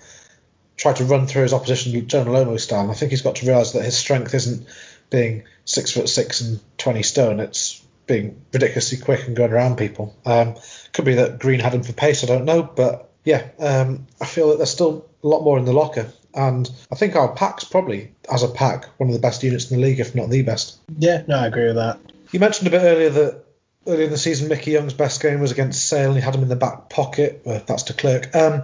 [0.76, 2.82] tried to run through his opposition Jonah Lomu style.
[2.82, 4.66] And I think he's got to realise that his strength isn't
[5.10, 7.40] being six foot six and 20 stone.
[7.40, 10.16] It's being ridiculously quick and going around people.
[10.26, 10.56] Um,
[10.92, 12.22] could be that Green had him for pace.
[12.22, 15.64] I don't know, but yeah, um, I feel that there's still a lot more in
[15.64, 16.06] the locker.
[16.34, 19.78] And I think our pack's probably, as a pack, one of the best units in
[19.78, 20.78] the league, if not the best.
[20.98, 22.00] Yeah, no, I agree with that.
[22.32, 23.44] You mentioned a bit earlier that
[23.86, 26.42] earlier in the season, Mickey Young's best game was against Sale, and he had him
[26.42, 27.42] in the back pocket.
[27.44, 28.34] Well, that's to Clerk.
[28.34, 28.62] Um,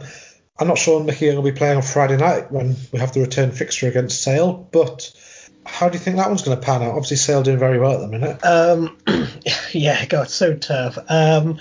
[0.59, 3.21] I'm not sure Mickey Young will be playing on Friday night when we have the
[3.21, 5.13] return fixture against Sale, but
[5.65, 6.91] how do you think that one's going to pan out?
[6.91, 8.45] Obviously, Sale doing very well at the minute.
[8.45, 8.97] Um,
[9.73, 10.99] yeah, God, so tough.
[11.09, 11.61] Um,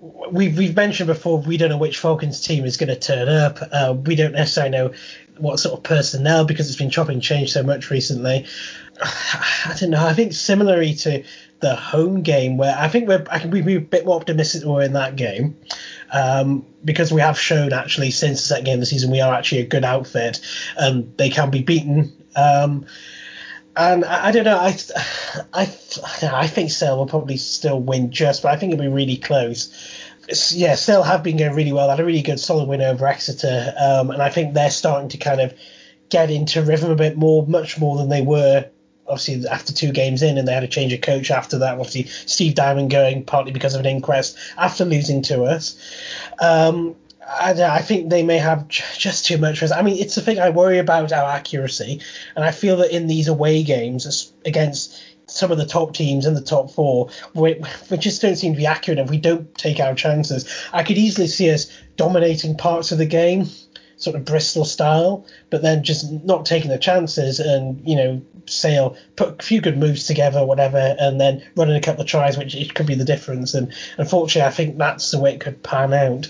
[0.00, 3.58] we've we've mentioned before we don't know which Falcons team is going to turn up.
[3.72, 4.92] Uh, we don't necessarily know
[5.38, 8.46] what sort of personnel because it's been chopping change so much recently.
[9.02, 10.04] I don't know.
[10.04, 11.24] I think similarly to
[11.60, 14.82] the home game where I think we're I can be a bit more optimistic we're
[14.82, 15.56] in that game.
[16.12, 19.32] Um, because we have shown actually since the second game of the season we are
[19.32, 20.40] actually a good outfit
[20.76, 22.12] and they can be beaten.
[22.34, 22.86] Um,
[23.76, 24.58] and I, I, don't know.
[24.58, 24.76] I,
[25.52, 25.62] I,
[26.22, 29.72] I think Sale will probably still win just, but I think it'll be really close.
[30.28, 31.86] It's, yeah, Sale have been going really well.
[31.86, 35.08] They had a really good, solid win over Exeter, um, and I think they're starting
[35.10, 35.54] to kind of
[36.08, 38.68] get into rhythm a bit more, much more than they were.
[39.06, 41.72] Obviously, after two games in, and they had a change of coach after that.
[41.72, 45.76] Obviously, Steve Diamond going partly because of an inquest after losing to us.
[46.40, 46.94] Um,
[47.30, 49.60] I, I, think they may have just too much.
[49.60, 49.74] risk.
[49.74, 52.00] I mean, it's the thing I worry about our accuracy,
[52.34, 56.34] and I feel that in these away games against some of the top teams in
[56.34, 59.78] the top four, we, we just don't seem to be accurate if we don't take
[59.78, 60.52] our chances.
[60.72, 63.46] I could easily see us dominating parts of the game,
[63.96, 68.96] sort of Bristol style, but then just not taking the chances and, you know, Sale
[69.14, 72.56] put a few good moves together, whatever, and then running a couple of tries, which
[72.56, 73.54] it could be the difference.
[73.54, 76.28] And unfortunately, I think that's the way it could pan out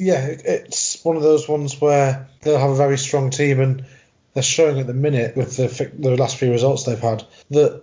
[0.00, 3.84] yeah, it's one of those ones where they'll have a very strong team, and
[4.32, 7.82] they're showing at the minute with the the last few results they've had that,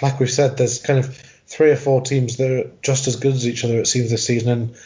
[0.00, 1.16] like we've said, there's kind of
[1.48, 3.80] three or four teams that are just as good as each other.
[3.80, 4.76] It seems this season, and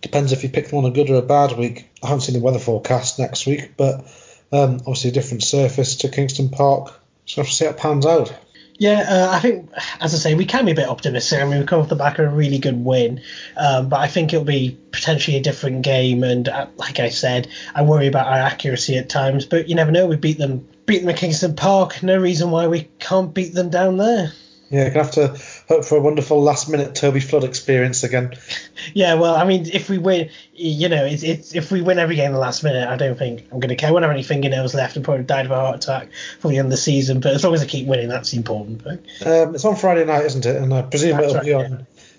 [0.00, 1.88] depends if you pick them on a good or a bad week.
[2.04, 4.06] I haven't seen the weather forecast next week, but
[4.52, 6.94] um, obviously a different surface to Kingston Park.
[7.26, 8.32] So we'll have to see how it pans out.
[8.78, 9.68] Yeah, uh, I think,
[10.00, 11.40] as I say, we can be a bit optimistic.
[11.40, 13.20] I mean, we come off the back of a really good win,
[13.56, 16.22] um, but I think it'll be potentially a different game.
[16.22, 19.90] And uh, like I said, I worry about our accuracy at times, but you never
[19.90, 20.06] know.
[20.06, 22.04] We beat them, beat them at Kingston Park.
[22.04, 24.32] No reason why we can't beat them down there.
[24.70, 25.28] Yeah, gonna have to
[25.68, 28.34] hope for a wonderful last minute Toby Flood experience again.
[28.94, 32.16] yeah, well, I mean, if we win, you know, it's, it's if we win every
[32.16, 33.88] game in the last minute, I don't think I'm gonna care.
[33.88, 36.58] I won't have any fingernails left and probably died of a heart attack for the
[36.58, 37.20] end of the season.
[37.20, 38.98] But as long as I keep winning, that's the important thing.
[39.24, 40.56] Um, it's on Friday night, isn't it?
[40.56, 41.70] And I presume that's it'll right, be on.
[41.70, 41.78] Yeah.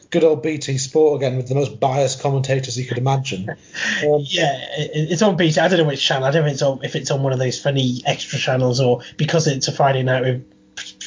[0.09, 3.47] Good old BT Sport again with the most biased commentators you could imagine.
[4.01, 5.59] Um, yeah, it, it's on BT.
[5.59, 6.23] I don't know which channel.
[6.23, 8.79] I don't know if it's on, if it's on one of those funny extra channels
[8.79, 10.45] or because it's a Friday night with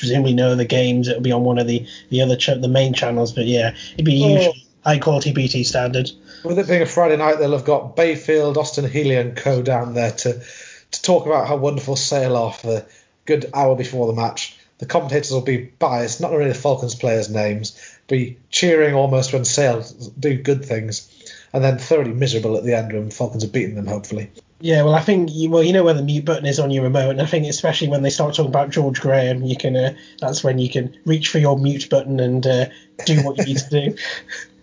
[0.02, 1.06] presumably know the games.
[1.06, 3.32] It'll be on one of the the other ch- the main channels.
[3.32, 4.34] But yeah, it'd be oh.
[4.34, 6.10] usual high quality BT standard.
[6.44, 9.94] With it being a Friday night, they'll have got Bayfield, Austin Healey, and co down
[9.94, 10.42] there to
[10.90, 12.84] to talk about how wonderful Sale are for a
[13.26, 14.58] good hour before the match.
[14.78, 19.44] The commentators will be biased, not really the Falcons players' names, be cheering almost when
[19.44, 19.86] Sale
[20.18, 21.08] do good things,
[21.52, 24.32] and then thoroughly miserable at the end when Falcons have beaten them, hopefully.
[24.62, 26.84] Yeah, well, I think you, well, you know where the mute button is on your
[26.84, 29.96] remote, and I think especially when they start talking about George Graham, you can uh,
[30.20, 32.66] that's when you can reach for your mute button and uh,
[33.04, 33.96] do what you need to do.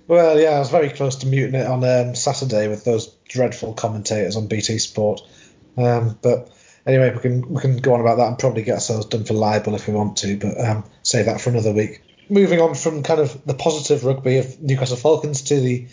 [0.08, 3.76] Well, yeah, I was very close to muting it on um, Saturday with those dreadful
[3.76, 5.22] commentators on BT Sport.
[5.78, 6.50] Um, but
[6.88, 9.36] anyway, we can we can go on about that and probably get ourselves done for
[9.36, 12.02] libel if we want to, but um, save that for another week.
[12.28, 15.88] Moving on from kind of the positive rugby of Newcastle Falcons to the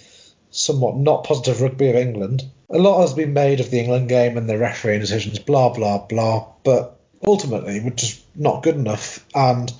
[0.56, 2.44] somewhat not positive rugby of England.
[2.70, 5.98] A lot has been made of the England game and the refereeing decisions, blah blah
[5.98, 6.46] blah.
[6.64, 9.72] But ultimately, we're just not good enough, and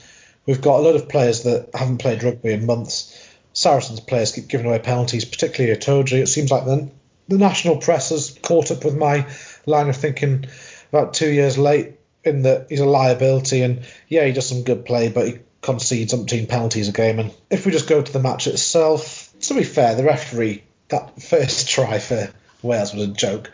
[0.47, 3.23] we've got a lot of players that haven't played rugby in months.
[3.53, 6.21] Saracens players keep giving away penalties, particularly Itoje.
[6.21, 6.91] It seems like the,
[7.29, 9.27] the national press has caught up with my
[9.65, 10.45] line of thinking
[10.93, 14.85] about two years late in that he's a liability and yeah, he does some good
[14.85, 17.19] play, but he concedes umpteen penalties a game.
[17.19, 21.23] And if we just go to the match itself, to be fair, the referee that
[21.23, 22.31] first try for
[22.63, 23.53] Wales was a joke.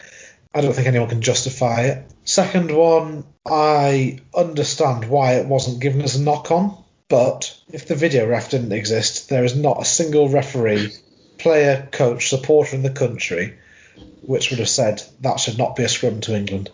[0.55, 2.05] I don't think anyone can justify it.
[2.25, 6.77] Second one, I understand why it wasn't given as a knock on.
[7.09, 10.93] But if the video ref didn't exist, there is not a single referee,
[11.39, 13.55] player, coach, supporter in the country
[14.23, 16.71] which would have said that should not be a scrum to England.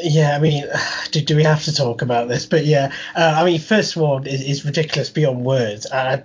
[0.00, 0.64] Yeah, I mean,
[1.10, 2.46] do, do we have to talk about this?
[2.46, 5.86] But yeah, uh, I mean, first one is, is ridiculous beyond words.
[5.90, 6.22] I,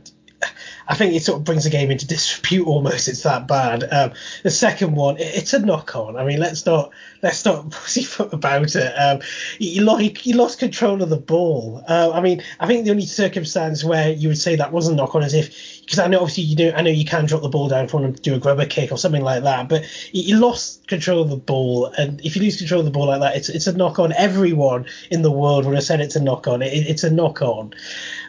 [0.92, 3.08] I think it sort of brings the game into disrepute almost.
[3.08, 3.88] It's that bad.
[3.90, 4.12] Um,
[4.44, 6.18] the second one, it, it's a knock on.
[6.18, 8.92] I mean, let's not let's not pussyfoot about it.
[8.98, 9.22] Um,
[9.58, 9.80] he,
[10.20, 11.82] he, lost control of the ball.
[11.88, 15.16] Uh, I mean, I think the only circumstance where you would say that wasn't knock
[15.16, 17.48] on is if because I know obviously you do I know you can drop the
[17.48, 20.88] ball down him to do a grubber kick or something like that, but he lost
[20.88, 23.48] control of the ball, and if you lose control of the ball like that, it's
[23.48, 24.12] it's a knock on.
[24.12, 26.62] Everyone in the world would have said it's a knock on.
[26.62, 27.74] It, it's a knock on.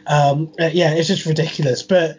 [0.06, 1.82] Um, uh, yeah, it's just ridiculous.
[1.82, 2.18] But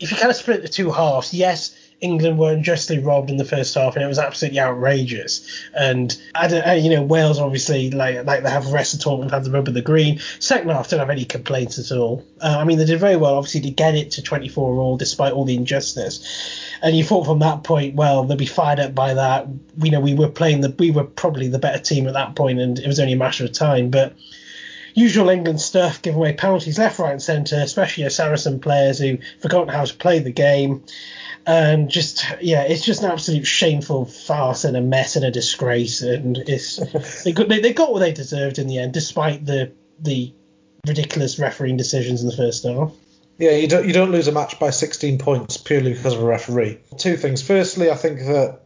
[0.00, 3.44] if you kind of split the two halves, yes, England were unjustly robbed in the
[3.44, 5.46] first half, and it was absolutely outrageous.
[5.78, 9.00] And I don't, uh, you know, Wales obviously like like they have the rest of
[9.00, 10.18] the tournament had the rub of the green.
[10.38, 12.24] Second half don't have any complaints at all.
[12.40, 15.32] Uh, I mean, they did very well, obviously, to get it to 24 all despite
[15.34, 16.66] all the injustice.
[16.82, 19.46] And you thought from that point, well, they'll be fired up by that.
[19.82, 22.58] You know we were playing the we were probably the better team at that point,
[22.60, 24.14] and it was only a matter of time, but
[24.94, 29.18] usual England stuff, giving away penalties left, right, and centre, especially as Saracen players who
[29.40, 30.84] forgotten how to play the game.
[31.46, 36.02] And just yeah, it's just an absolute shameful farce and a mess and a disgrace.
[36.02, 36.76] And it's
[37.24, 40.32] they got they, they got what they deserved in the end, despite the the
[40.86, 42.92] ridiculous refereeing decisions in the first half.
[43.38, 46.26] Yeah, you don't you don't lose a match by 16 points purely because of a
[46.26, 46.78] referee.
[46.98, 47.40] Two things.
[47.40, 48.60] Firstly, I think that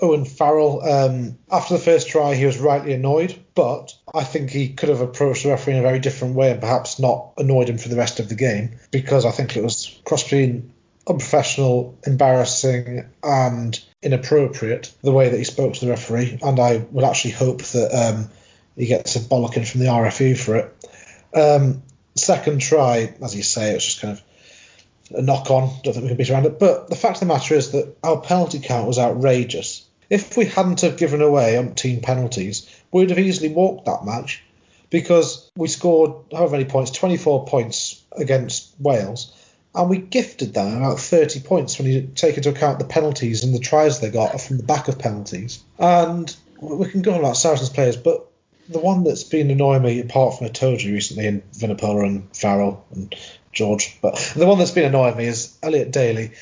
[0.00, 4.68] Owen Farrell, um, after the first try, he was rightly annoyed, but I think he
[4.68, 7.78] could have approached the referee in a very different way and perhaps not annoyed him
[7.78, 10.72] for the rest of the game because I think it was cross between
[11.08, 16.38] unprofessional, embarrassing, and inappropriate the way that he spoke to the referee.
[16.42, 18.30] And I would actually hope that um,
[18.76, 20.86] he gets a bollocking from the RFU for it.
[21.34, 21.82] Um,
[22.14, 25.70] second try, as you say, it's just kind of a knock on.
[25.82, 26.58] Don't think we can beat around it.
[26.58, 29.87] But the fact of the matter is that our penalty count was outrageous.
[30.10, 34.42] If we hadn't have given away umpteen penalties, we'd have easily walked that match
[34.90, 39.34] because we scored however many points, 24 points against Wales,
[39.74, 43.54] and we gifted them about 30 points when you take into account the penalties and
[43.54, 45.62] the tries they got from the back of penalties.
[45.78, 48.26] And we can go on about Saracens players, but
[48.68, 53.14] the one that's been annoying me, apart from Itoje recently, and Vunipola and Farrell and
[53.52, 56.32] George, but the one that's been annoying me is Elliot Daly.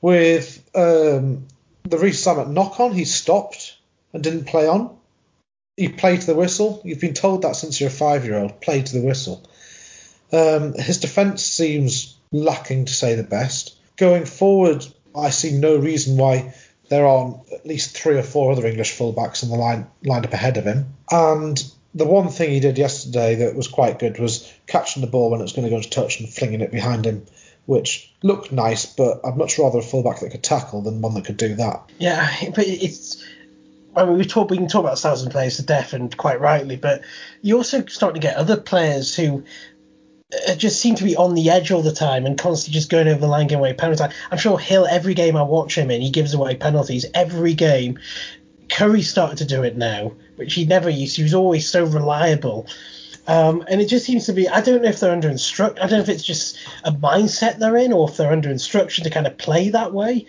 [0.00, 1.46] With um,
[1.90, 3.76] the Rees-Zammit knock on, he stopped
[4.12, 4.96] and didn't play on.
[5.76, 6.80] He played to the whistle.
[6.84, 8.60] You've been told that since you're a five year old.
[8.60, 9.42] Play to the whistle.
[10.32, 13.76] Um, his defence seems lacking to say the best.
[13.96, 16.54] Going forward, I see no reason why
[16.88, 20.32] there aren't at least three or four other English fullbacks in the line lined up
[20.32, 20.94] ahead of him.
[21.10, 21.62] And
[21.94, 25.40] the one thing he did yesterday that was quite good was catching the ball when
[25.40, 27.26] it was going to go into touch and flinging it behind him,
[27.66, 28.86] which looked nice.
[28.86, 31.90] But I'd much rather a fullback that could tackle than one that could do that.
[31.98, 33.24] Yeah, but it's.
[33.94, 36.76] I mean, we talk we can talk about thousand players to death, and quite rightly,
[36.76, 37.02] but
[37.42, 39.44] you also start to get other players who
[40.48, 43.06] uh, just seem to be on the edge all the time and constantly just going
[43.08, 44.14] over the line, giving away penalties.
[44.30, 47.98] I'm sure Hill, every game I watch him in, he gives away penalties every game.
[48.68, 51.16] Curry started to do it now, which he never used.
[51.16, 52.66] He was always so reliable.
[53.26, 55.82] Um, and it just seems to be, I don't know if they're under instruct, I
[55.82, 59.10] don't know if it's just a mindset they're in or if they're under instruction to
[59.10, 60.26] kind of play that way.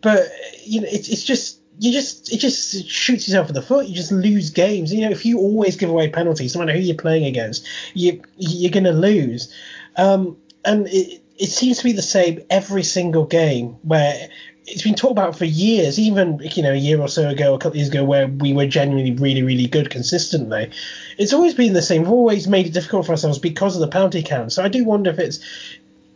[0.00, 0.28] But,
[0.64, 3.86] you know, it's, it's just, you just, it just shoots yourself in the foot.
[3.86, 4.92] You just lose games.
[4.92, 8.22] You know, if you always give away penalties, no matter who you're playing against, you,
[8.36, 9.54] you're going to lose.
[9.96, 14.28] Um, and it, it seems to be the same every single game where
[14.66, 17.58] it's been talked about for years, even you know a year or so ago, a
[17.58, 20.70] couple of years ago, where we were genuinely really, really good consistently.
[21.18, 22.02] It's always been the same.
[22.02, 24.52] We've always made it difficult for ourselves because of the penalty count.
[24.52, 25.38] So I do wonder if it's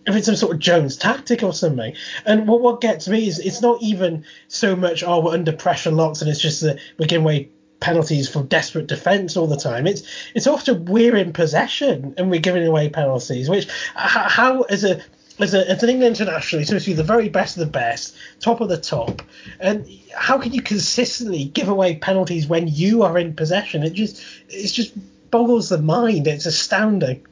[0.07, 1.95] if it's some sort of Jones tactic or something.
[2.26, 5.90] And what what gets me is it's not even so much oh we're under pressure
[5.90, 9.86] lots and it's just that we're giving away penalties for desperate defence all the time.
[9.86, 10.03] It's
[10.34, 13.49] it's often we're in possession and we're giving away penalties.
[13.49, 15.03] Which how as a
[15.39, 18.16] as, a, an England international, you're supposed to be the very best of the best,
[18.41, 19.22] top of the top.
[19.61, 23.82] And how can you consistently give away penalties when you are in possession?
[23.82, 24.93] It just it just
[25.30, 26.26] boggles the mind.
[26.26, 27.26] It's astounding.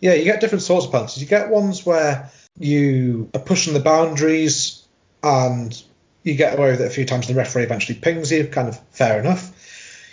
[0.00, 1.22] Yeah, you get different sorts of penalties.
[1.22, 4.86] You get ones where you are pushing the boundaries
[5.22, 5.82] and
[6.22, 8.68] you get away with it a few times and the referee eventually pings you, kind
[8.68, 9.52] of fair enough.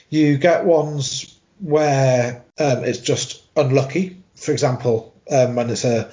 [0.10, 4.22] You get ones where um, it's just unlucky.
[4.36, 6.12] For example, um, when it's a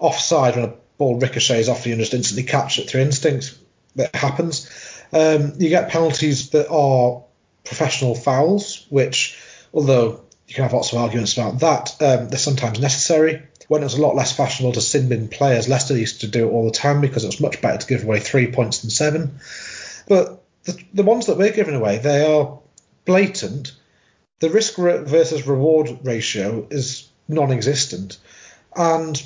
[0.00, 3.56] offside, when a ball ricochets off you and just instantly catch it through instinct,
[3.96, 4.68] that happens.
[5.12, 7.22] Um, you get penalties that are
[7.64, 9.38] professional fouls, which,
[9.72, 13.42] although you can have lots of arguments about that, um, they're sometimes necessary.
[13.68, 16.48] When it was a lot less fashionable to sin bin players, Leicester used to do
[16.48, 18.90] it all the time because it was much better to give away three points than
[18.90, 19.38] seven.
[20.08, 22.58] But the, the ones that we're giving away, they are
[23.04, 23.72] blatant.
[24.40, 28.18] The risk versus reward ratio is non-existent,
[28.74, 29.22] and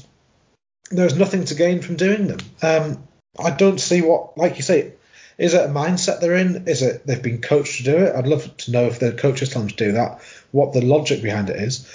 [0.90, 2.40] there's nothing to gain from doing them.
[2.62, 3.08] Um,
[3.38, 4.92] I don't see what, like you say,
[5.38, 6.68] is it a mindset they're in?
[6.68, 8.14] Is it they've been coached to do it?
[8.14, 10.22] I'd love to know if the coaches tell them to do that,
[10.52, 11.88] what the logic behind it is.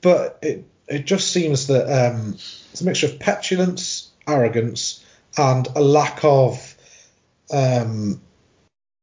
[0.00, 5.04] But it it just seems that um, it's a mixture of petulance, arrogance,
[5.36, 6.76] and a lack of
[7.50, 8.20] um,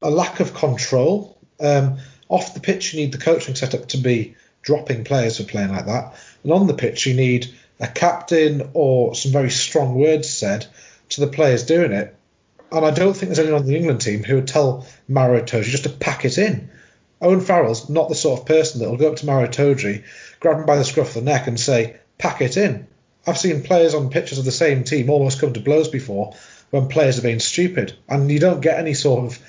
[0.02, 1.38] a lack of control.
[1.60, 1.98] Um,
[2.30, 5.88] off the pitch, you need the coaching setup to be dropping players for playing like
[5.88, 10.66] that, and on the pitch, you need a captain or some very strong words said
[11.10, 12.16] to the players doing it
[12.72, 15.64] and I don't think there's anyone on the England team who would tell Maro Itoje
[15.64, 16.70] just to pack it in.
[17.22, 20.04] Owen Farrell's not the sort of person that will go up to Maro Itoje,
[20.40, 22.88] grab him by the scruff of the neck and say, pack it in.
[23.28, 26.34] I've seen players on pitches of the same team almost come to blows before
[26.72, 29.40] when players are being stupid, and you don't get any sort of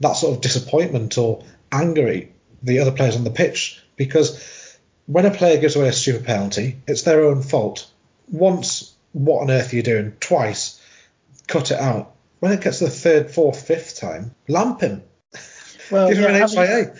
[0.00, 2.26] that sort of disappointment or anger at
[2.62, 4.63] the other players on the pitch because
[5.06, 7.90] when a player gives away a stupid penalty, it's their own fault.
[8.30, 10.16] Once, what on earth are you doing?
[10.20, 10.80] Twice,
[11.46, 15.02] cut it out when it gets to the third, fourth, fifth time, lamp him.
[15.90, 16.94] Well, Give yeah, him an HIA.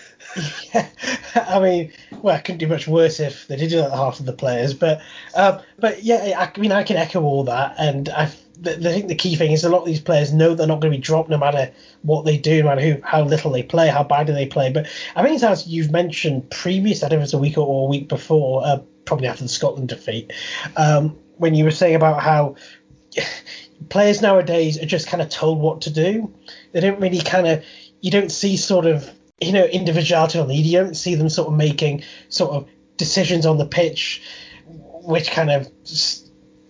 [0.72, 0.88] Yeah,
[1.34, 1.92] I mean,
[2.22, 4.32] well, I couldn't do much worse if they did do that to half of the
[4.32, 5.02] players, but,
[5.34, 8.30] uh, but yeah, I mean, I can echo all that, and I,
[8.60, 10.92] I think the key thing is a lot of these players know they're not going
[10.92, 13.88] to be dropped no matter what they do, no matter who, how little they play,
[13.88, 14.70] how badly they play.
[14.70, 14.86] But
[15.16, 17.86] I think it's as you've mentioned previous, I don't know if it's a week or
[17.86, 20.32] a week before, uh, probably after the Scotland defeat,
[20.76, 22.56] um, when you were saying about how
[23.88, 26.32] players nowadays are just kind of told what to do.
[26.72, 27.64] They don't really kind of,
[28.00, 31.48] you don't see sort of, you know, individuality on the, you don't see them sort
[31.48, 34.22] of making sort of decisions on the pitch
[35.04, 35.68] which kind of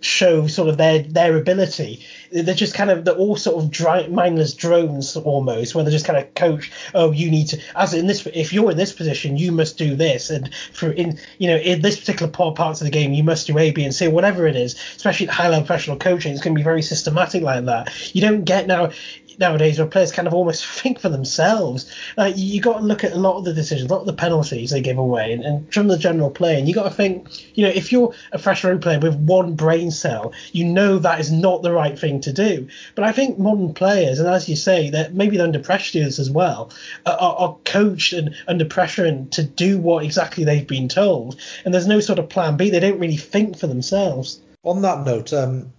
[0.04, 2.00] show sort of their their ability.
[2.42, 6.04] They're just kind of they're all sort of dry, mindless drones almost, where they're just
[6.04, 6.72] kind of coach.
[6.94, 9.94] Oh, you need to as in this if you're in this position, you must do
[9.94, 13.24] this, and for in you know in this particular part parts of the game, you
[13.24, 14.74] must do A, B, and C, whatever it is.
[14.96, 18.14] Especially high level professional coaching, it's going to be very systematic like that.
[18.14, 18.90] You don't get now
[19.38, 21.90] nowadays where players kind of almost think for themselves.
[22.16, 24.06] Like you, you got to look at a lot of the decisions, a lot of
[24.06, 26.90] the penalties they give away, and, and from the general play, and you got to
[26.90, 30.98] think, you know, if you're a fresh road player with one brain cell, you know
[30.98, 32.68] that is not the right thing to do.
[32.94, 36.30] But I think modern players, and as you say, that maybe they're under pressure as
[36.30, 36.70] well,
[37.06, 41.72] are, are coached and under pressure and to do what exactly they've been told, and
[41.72, 42.70] there's no sort of plan B.
[42.70, 44.40] They don't really think for themselves.
[44.62, 45.72] On that note, um,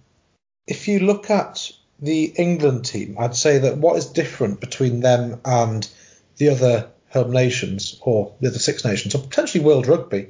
[0.66, 1.70] if you look at
[2.00, 5.88] the England team, I'd say that what is different between them and
[6.36, 10.28] the other home nations or the other Six Nations or potentially World Rugby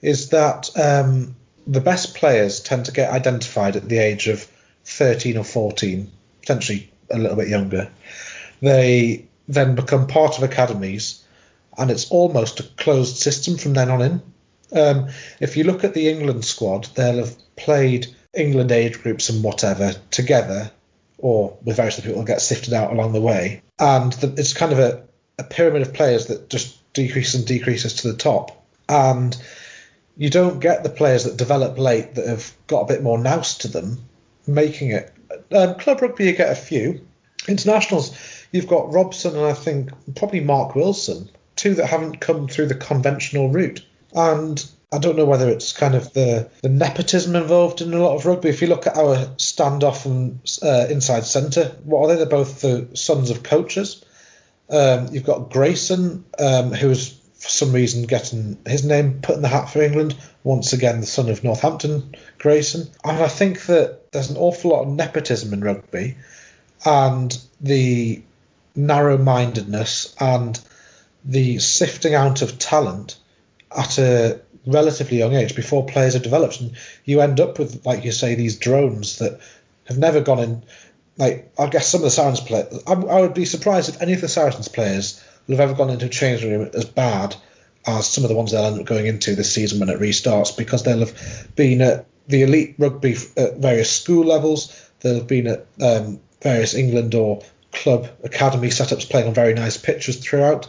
[0.00, 1.36] is that um,
[1.66, 4.46] the best players tend to get identified at the age of
[4.84, 6.10] 13 or 14,
[6.40, 7.90] potentially a little bit younger.
[8.60, 11.24] They then become part of academies,
[11.76, 14.22] and it's almost a closed system from then on in.
[14.74, 15.08] Um,
[15.40, 19.94] if you look at the England squad, they'll have played England age groups and whatever
[20.10, 20.70] together
[21.18, 23.62] or with various other people get sifted out along the way.
[23.78, 25.02] And the, it's kind of a,
[25.38, 28.64] a pyramid of players that just decreases and decreases to the top.
[28.88, 29.36] And
[30.16, 33.58] you don't get the players that develop late that have got a bit more nous
[33.58, 33.98] to them
[34.46, 35.12] making it.
[35.50, 37.06] Um, club rugby, you get a few.
[37.48, 38.16] Internationals,
[38.52, 42.74] you've got Robson and I think probably Mark Wilson, two that haven't come through the
[42.74, 43.84] conventional route.
[44.14, 48.14] And I don't know whether it's kind of the, the nepotism involved in a lot
[48.14, 48.50] of rugby.
[48.50, 52.16] If you look at our standoff and uh, inside centre, what are they?
[52.16, 54.04] They're both the sons of coaches.
[54.68, 59.48] Um, you've got Grayson, um, who's for some reason getting his name put in the
[59.48, 60.14] hat for England.
[60.44, 62.88] Once again, the son of Northampton Grayson.
[63.02, 66.16] And I think that there's an awful lot of nepotism in rugby
[66.84, 68.22] and the
[68.74, 70.60] narrow mindedness and
[71.24, 73.18] the sifting out of talent
[73.76, 76.72] at a relatively young age before players have developed, and
[77.04, 79.40] you end up with, like you say, these drones that
[79.86, 80.62] have never gone in.
[81.18, 84.14] Like I guess some of the Saracens players, I, I would be surprised if any
[84.14, 87.36] of the Saracens players would have ever gone into a change room as bad
[87.86, 90.56] as some of the ones they'll end up going into this season when it restarts
[90.56, 94.90] because they'll have been at the elite rugby at various school levels.
[95.00, 97.42] They'll have been at um, various England or
[97.72, 100.68] club academy setups playing on very nice pitches throughout.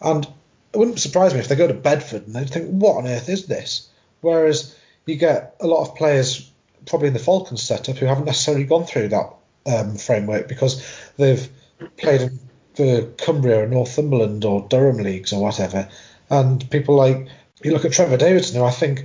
[0.00, 0.26] And
[0.72, 3.28] it wouldn't surprise me if they go to Bedford and they think, what on earth
[3.28, 3.88] is this?
[4.20, 4.76] Whereas
[5.06, 6.50] you get a lot of players,
[6.86, 9.34] probably in the Falcons setup, who haven't necessarily gone through that
[9.66, 10.84] um, framework because
[11.16, 11.48] they've
[11.96, 12.38] played in
[12.76, 15.88] the Cumbria or Northumberland or Durham leagues or whatever.
[16.30, 17.28] And people like,
[17.62, 19.04] you look at Trevor Davidson, who I think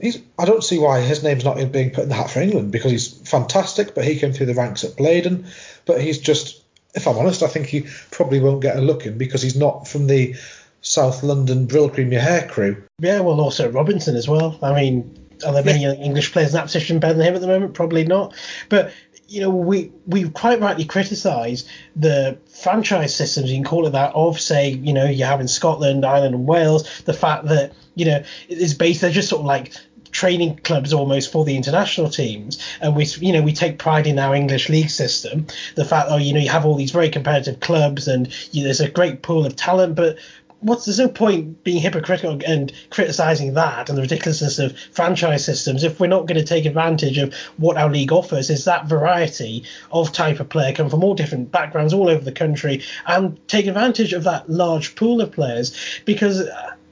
[0.00, 2.72] he's, I don't see why his name's not being put in the hat for England
[2.72, 5.46] because he's fantastic, but he came through the ranks at Blaydon.
[5.86, 6.62] But he's just,
[6.94, 9.88] if I'm honest, I think he probably won't get a look in because he's not
[9.88, 10.36] from the
[10.80, 12.82] South London Brylcreem Your Hair crew.
[13.00, 14.58] Yeah, well, also Robinson as well.
[14.62, 15.92] I mean, are there many yeah.
[15.92, 17.74] English players in that position better than him at the moment?
[17.74, 18.34] Probably not.
[18.68, 18.92] But
[19.28, 24.14] you know, we we quite rightly criticise the franchise systems, you can call it that,
[24.14, 28.06] of say, you know, you have in Scotland, Ireland, and Wales, the fact that you
[28.06, 29.02] know it's based.
[29.02, 29.74] They're just sort of like
[30.18, 32.58] training clubs almost for the international teams.
[32.80, 35.46] And we you know we take pride in our english league system.
[35.76, 38.64] The fact oh you know you have all these very competitive clubs and you know,
[38.64, 40.18] there's a great pool of talent but
[40.60, 45.84] what's there's no point being hypocritical and criticizing that and the ridiculousness of franchise systems
[45.84, 49.62] if we're not going to take advantage of what our league offers is that variety
[49.92, 53.68] of type of player come from all different backgrounds all over the country and take
[53.68, 56.00] advantage of that large pool of players.
[56.04, 56.42] Because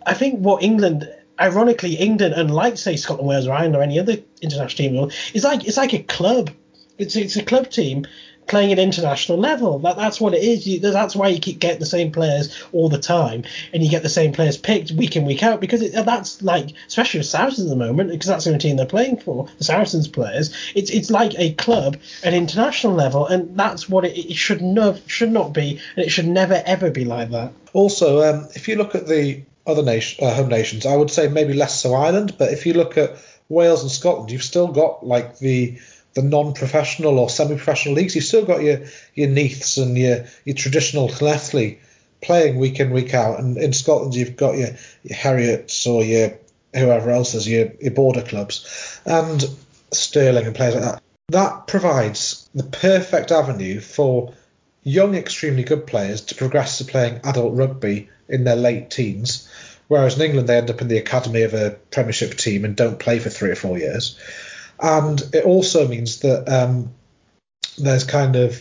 [0.06, 4.16] I think what England ironically England unlike say Scotland Wales or Ireland or any other
[4.40, 6.50] international team is like it's like a club
[6.98, 8.06] it's it's a club team
[8.46, 9.78] playing at international level.
[9.80, 10.66] That, that's what it is.
[10.66, 14.02] You, that's why you keep getting the same players all the time, and you get
[14.02, 17.70] the same players picked week in week out because it, that's like, especially with Saracens
[17.70, 19.48] at the moment, because that's the only team they're playing for.
[19.58, 20.54] The Saracens players.
[20.74, 25.00] It's it's like a club at international level, and that's what it, it should not
[25.06, 27.52] should not be, and it should never ever be like that.
[27.72, 31.28] Also, um, if you look at the other nation, uh, home nations, I would say
[31.28, 33.16] maybe less so Ireland, but if you look at
[33.48, 35.78] Wales and Scotland, you've still got like the
[36.14, 38.80] the non-professional or semi-professional leagues, you've still got your
[39.14, 41.78] your Neaths and your your traditional Llanelli
[42.22, 44.70] playing week in week out, and in Scotland you've got your,
[45.04, 46.38] your or your
[46.74, 49.44] whoever else is your your border clubs, and
[49.92, 51.02] Stirling and players like that.
[51.28, 54.34] That provides the perfect avenue for
[54.82, 59.48] young, extremely good players to progress to playing adult rugby in their late teens.
[59.88, 62.98] Whereas in England, they end up in the academy of a Premiership team and don't
[62.98, 64.18] play for three or four years
[64.80, 66.92] and it also means that um,
[67.78, 68.60] there's kind of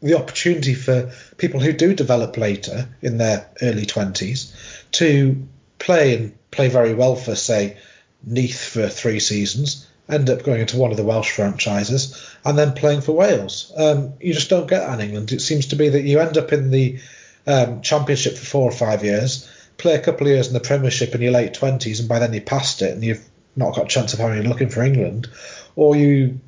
[0.00, 4.52] the opportunity for people who do develop later in their early 20s
[4.92, 5.46] to
[5.78, 7.76] play and play very well for, say,
[8.24, 12.72] Neath for three seasons, end up going into one of the Welsh franchises, and then
[12.72, 13.72] playing for Wales.
[13.76, 15.32] Um, you just don't get that in England.
[15.32, 16.98] It seems to be that you end up in the
[17.46, 19.48] um, Championship for four or five years,
[19.78, 22.32] play a couple of years in the Premiership in your late 20s, and by then
[22.32, 23.24] you're past it and you've
[23.56, 25.28] not got a chance of having a look in for England,
[25.76, 26.40] or you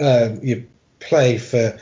[0.00, 0.66] um, you
[1.00, 1.78] play for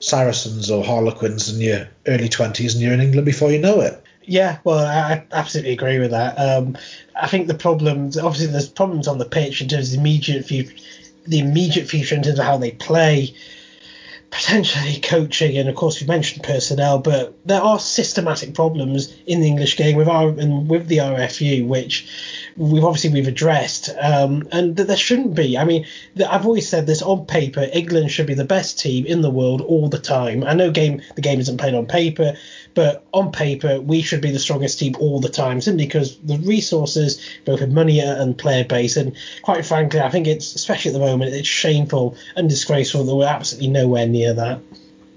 [0.00, 4.02] Saracens or Harlequins in your early twenties and you're in England before you know it.
[4.26, 6.36] Yeah, well, I absolutely agree with that.
[6.36, 6.78] Um,
[7.14, 10.46] I think the problems, obviously, there's problems on the pitch in terms of the immediate
[10.46, 10.74] future,
[11.26, 13.34] the immediate future in terms of how they play
[14.34, 19.46] potentially coaching, and of course you mentioned personnel, but there are systematic problems in the
[19.46, 22.08] English game with our and with the RFU, which
[22.56, 25.56] we've obviously we've addressed, um, and that there shouldn't be.
[25.56, 25.86] I mean,
[26.28, 29.60] I've always said this on paper, England should be the best team in the world
[29.60, 30.42] all the time.
[30.42, 32.36] I know game the game isn't played on paper,
[32.74, 36.38] but on paper we should be the strongest team all the time, simply because the
[36.38, 40.94] resources, both in money and player base, and quite frankly, I think it's especially at
[40.94, 44.60] the moment it's shameful and disgraceful that we're absolutely nowhere near that.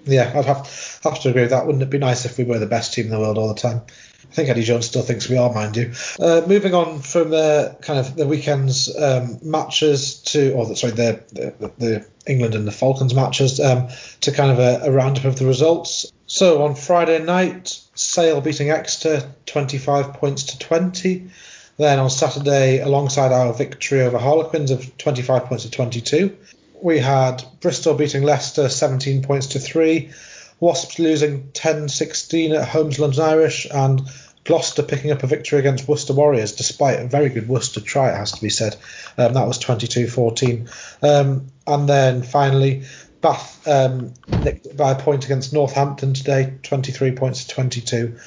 [0.05, 1.66] Yeah, I'd have have to agree with that.
[1.66, 3.60] Wouldn't it be nice if we were the best team in the world all the
[3.60, 3.82] time?
[4.30, 5.93] I think Eddie Jones still thinks we are, mind you.
[6.20, 10.93] Uh, moving on from the kind of the weekend's um, matches to, or the, sorry,
[10.93, 13.88] the, the, the England and the Falcons matches um,
[14.22, 16.12] to kind of a, a roundup of the results.
[16.28, 21.32] So on Friday night, Sale beating Exeter 25 points to 20.
[21.78, 26.36] Then on Saturday, alongside our victory over Harlequins of 25 points to 22,
[26.82, 30.11] we had Bristol beating Leicester 17 points to 3,
[30.59, 34.01] Wasps losing 10 16 at home to London Irish, and
[34.43, 38.15] Gloucester picking up a victory against Worcester Warriors despite a very good Worcester try, it
[38.15, 38.75] has to be said.
[39.17, 40.69] Um, that was 22 14.
[41.01, 42.84] Um, and then finally,
[43.22, 48.18] Bath um, nicked by a point against Northampton today, 23 points to 22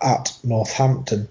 [0.00, 1.28] at Northampton.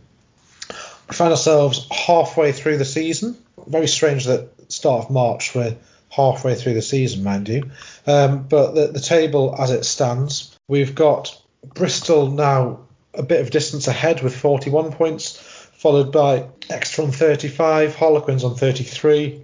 [1.10, 3.38] We find ourselves halfway through the season.
[3.66, 5.76] Very strange that start of March we're
[6.10, 7.70] halfway through the season, mind you.
[8.06, 11.40] Um, but the, the table as it stands, we've got
[11.74, 12.80] Bristol now
[13.14, 15.38] a bit of distance ahead with 41 points,
[15.74, 19.44] followed by Exeter on 35, Harlequins on 33,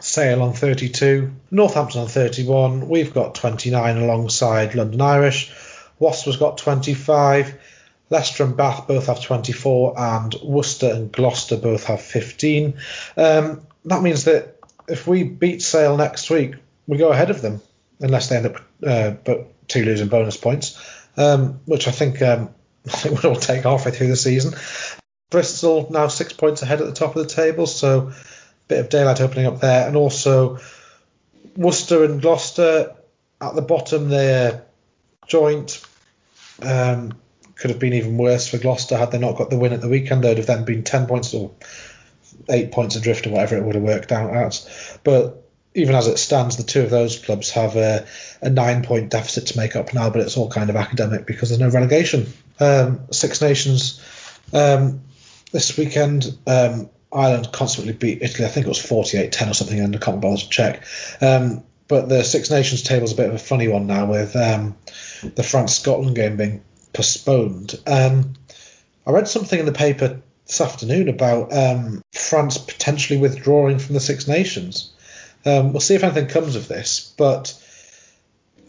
[0.00, 2.88] Sale on 32, Northampton on 31.
[2.88, 5.52] We've got 29 alongside London Irish.
[5.98, 7.58] Wasp has got 25.
[8.10, 12.74] Leicester and Bath both have 24, and Worcester and Gloucester both have 15.
[13.16, 17.62] Um, that means that if we beat Sale next week, we go ahead of them,
[18.00, 20.78] unless they end up uh, but two losing bonus points,
[21.16, 22.50] um, which I think um,
[23.04, 24.54] would all take halfway through the season.
[25.30, 28.12] Bristol now six points ahead at the top of the table, so
[28.68, 30.58] bit of daylight opening up there, and also
[31.56, 32.94] Worcester and Gloucester
[33.40, 34.08] at the bottom.
[34.08, 34.64] They're
[35.26, 35.84] joint.
[36.62, 37.14] Um,
[37.56, 39.88] could have been even worse for Gloucester had they not got the win at the
[39.88, 40.24] weekend.
[40.24, 41.52] They'd have then been 10 points or
[42.48, 44.68] 8 points adrift or whatever it would have worked out.
[45.04, 45.42] But
[45.74, 48.06] even as it stands, the two of those clubs have a,
[48.40, 51.48] a nine point deficit to make up now, but it's all kind of academic because
[51.48, 52.26] there's no relegation.
[52.60, 54.00] Um, Six Nations
[54.52, 55.02] um,
[55.52, 58.46] this weekend, um, Ireland constantly beat Italy.
[58.46, 60.84] I think it was 48 10 or something, and I can't bother to check.
[61.20, 64.34] Um, but the Six Nations table is a bit of a funny one now with
[64.34, 64.76] um,
[65.22, 67.74] the France Scotland game being postponed.
[67.86, 68.34] Um,
[69.06, 74.00] I read something in the paper this afternoon about um, France potentially withdrawing from the
[74.00, 74.92] Six Nations.
[75.44, 77.58] Um, we'll see if anything comes of this, but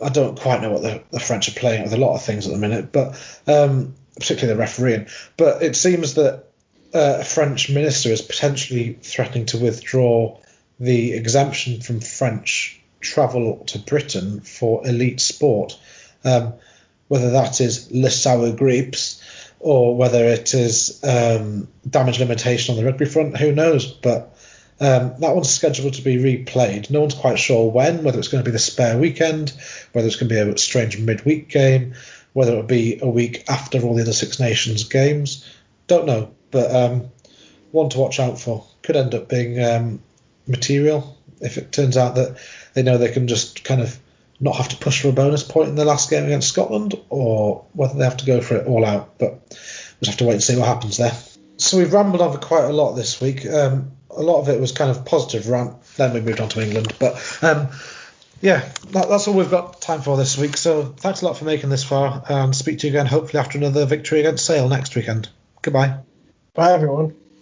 [0.04, 2.46] I don't quite know what the, the French are playing with a lot of things
[2.46, 3.16] at the minute, but
[3.48, 5.08] um, particularly the refereeing.
[5.38, 6.46] But it seems that
[6.94, 10.38] uh, a French minister is potentially threatening to withdraw
[10.80, 15.80] the exemption from French travel to Britain for elite sport.
[16.24, 16.54] Um,
[17.08, 19.22] whether that is Le Sour Grapes
[19.60, 23.86] or whether it is um, damage limitation on the rugby front, who knows?
[23.86, 24.36] But
[24.80, 26.90] um, that one's scheduled to be replayed.
[26.90, 29.54] No one's quite sure when, whether it's going to be the spare weekend,
[29.92, 31.94] whether it's going to be a strange midweek game,
[32.34, 35.48] whether it'll be a week after all the other Six Nations games.
[35.88, 37.10] Don't know, but um,
[37.72, 38.66] one to watch out for.
[38.84, 40.02] Could end up being um,
[40.48, 42.38] material if it turns out that
[42.74, 44.00] they know they can just kind of
[44.40, 47.66] not have to push for a bonus point in the last game against Scotland, or
[47.74, 49.18] whether they have to go for it all out.
[49.18, 49.32] But
[50.00, 51.14] we'll have to wait and see what happens there.
[51.58, 53.46] So we've rambled on for quite a lot this week.
[53.46, 55.82] Um, a lot of it was kind of positive rant.
[55.96, 57.68] Then we moved on to England, but um,
[58.42, 60.58] yeah, that, that's all we've got time for this week.
[60.58, 63.58] So thanks a lot for making this far, and speak to you again hopefully after
[63.58, 65.30] another victory against Sale next weekend.
[65.62, 66.04] Goodbye.
[66.56, 67.23] Bye everyone.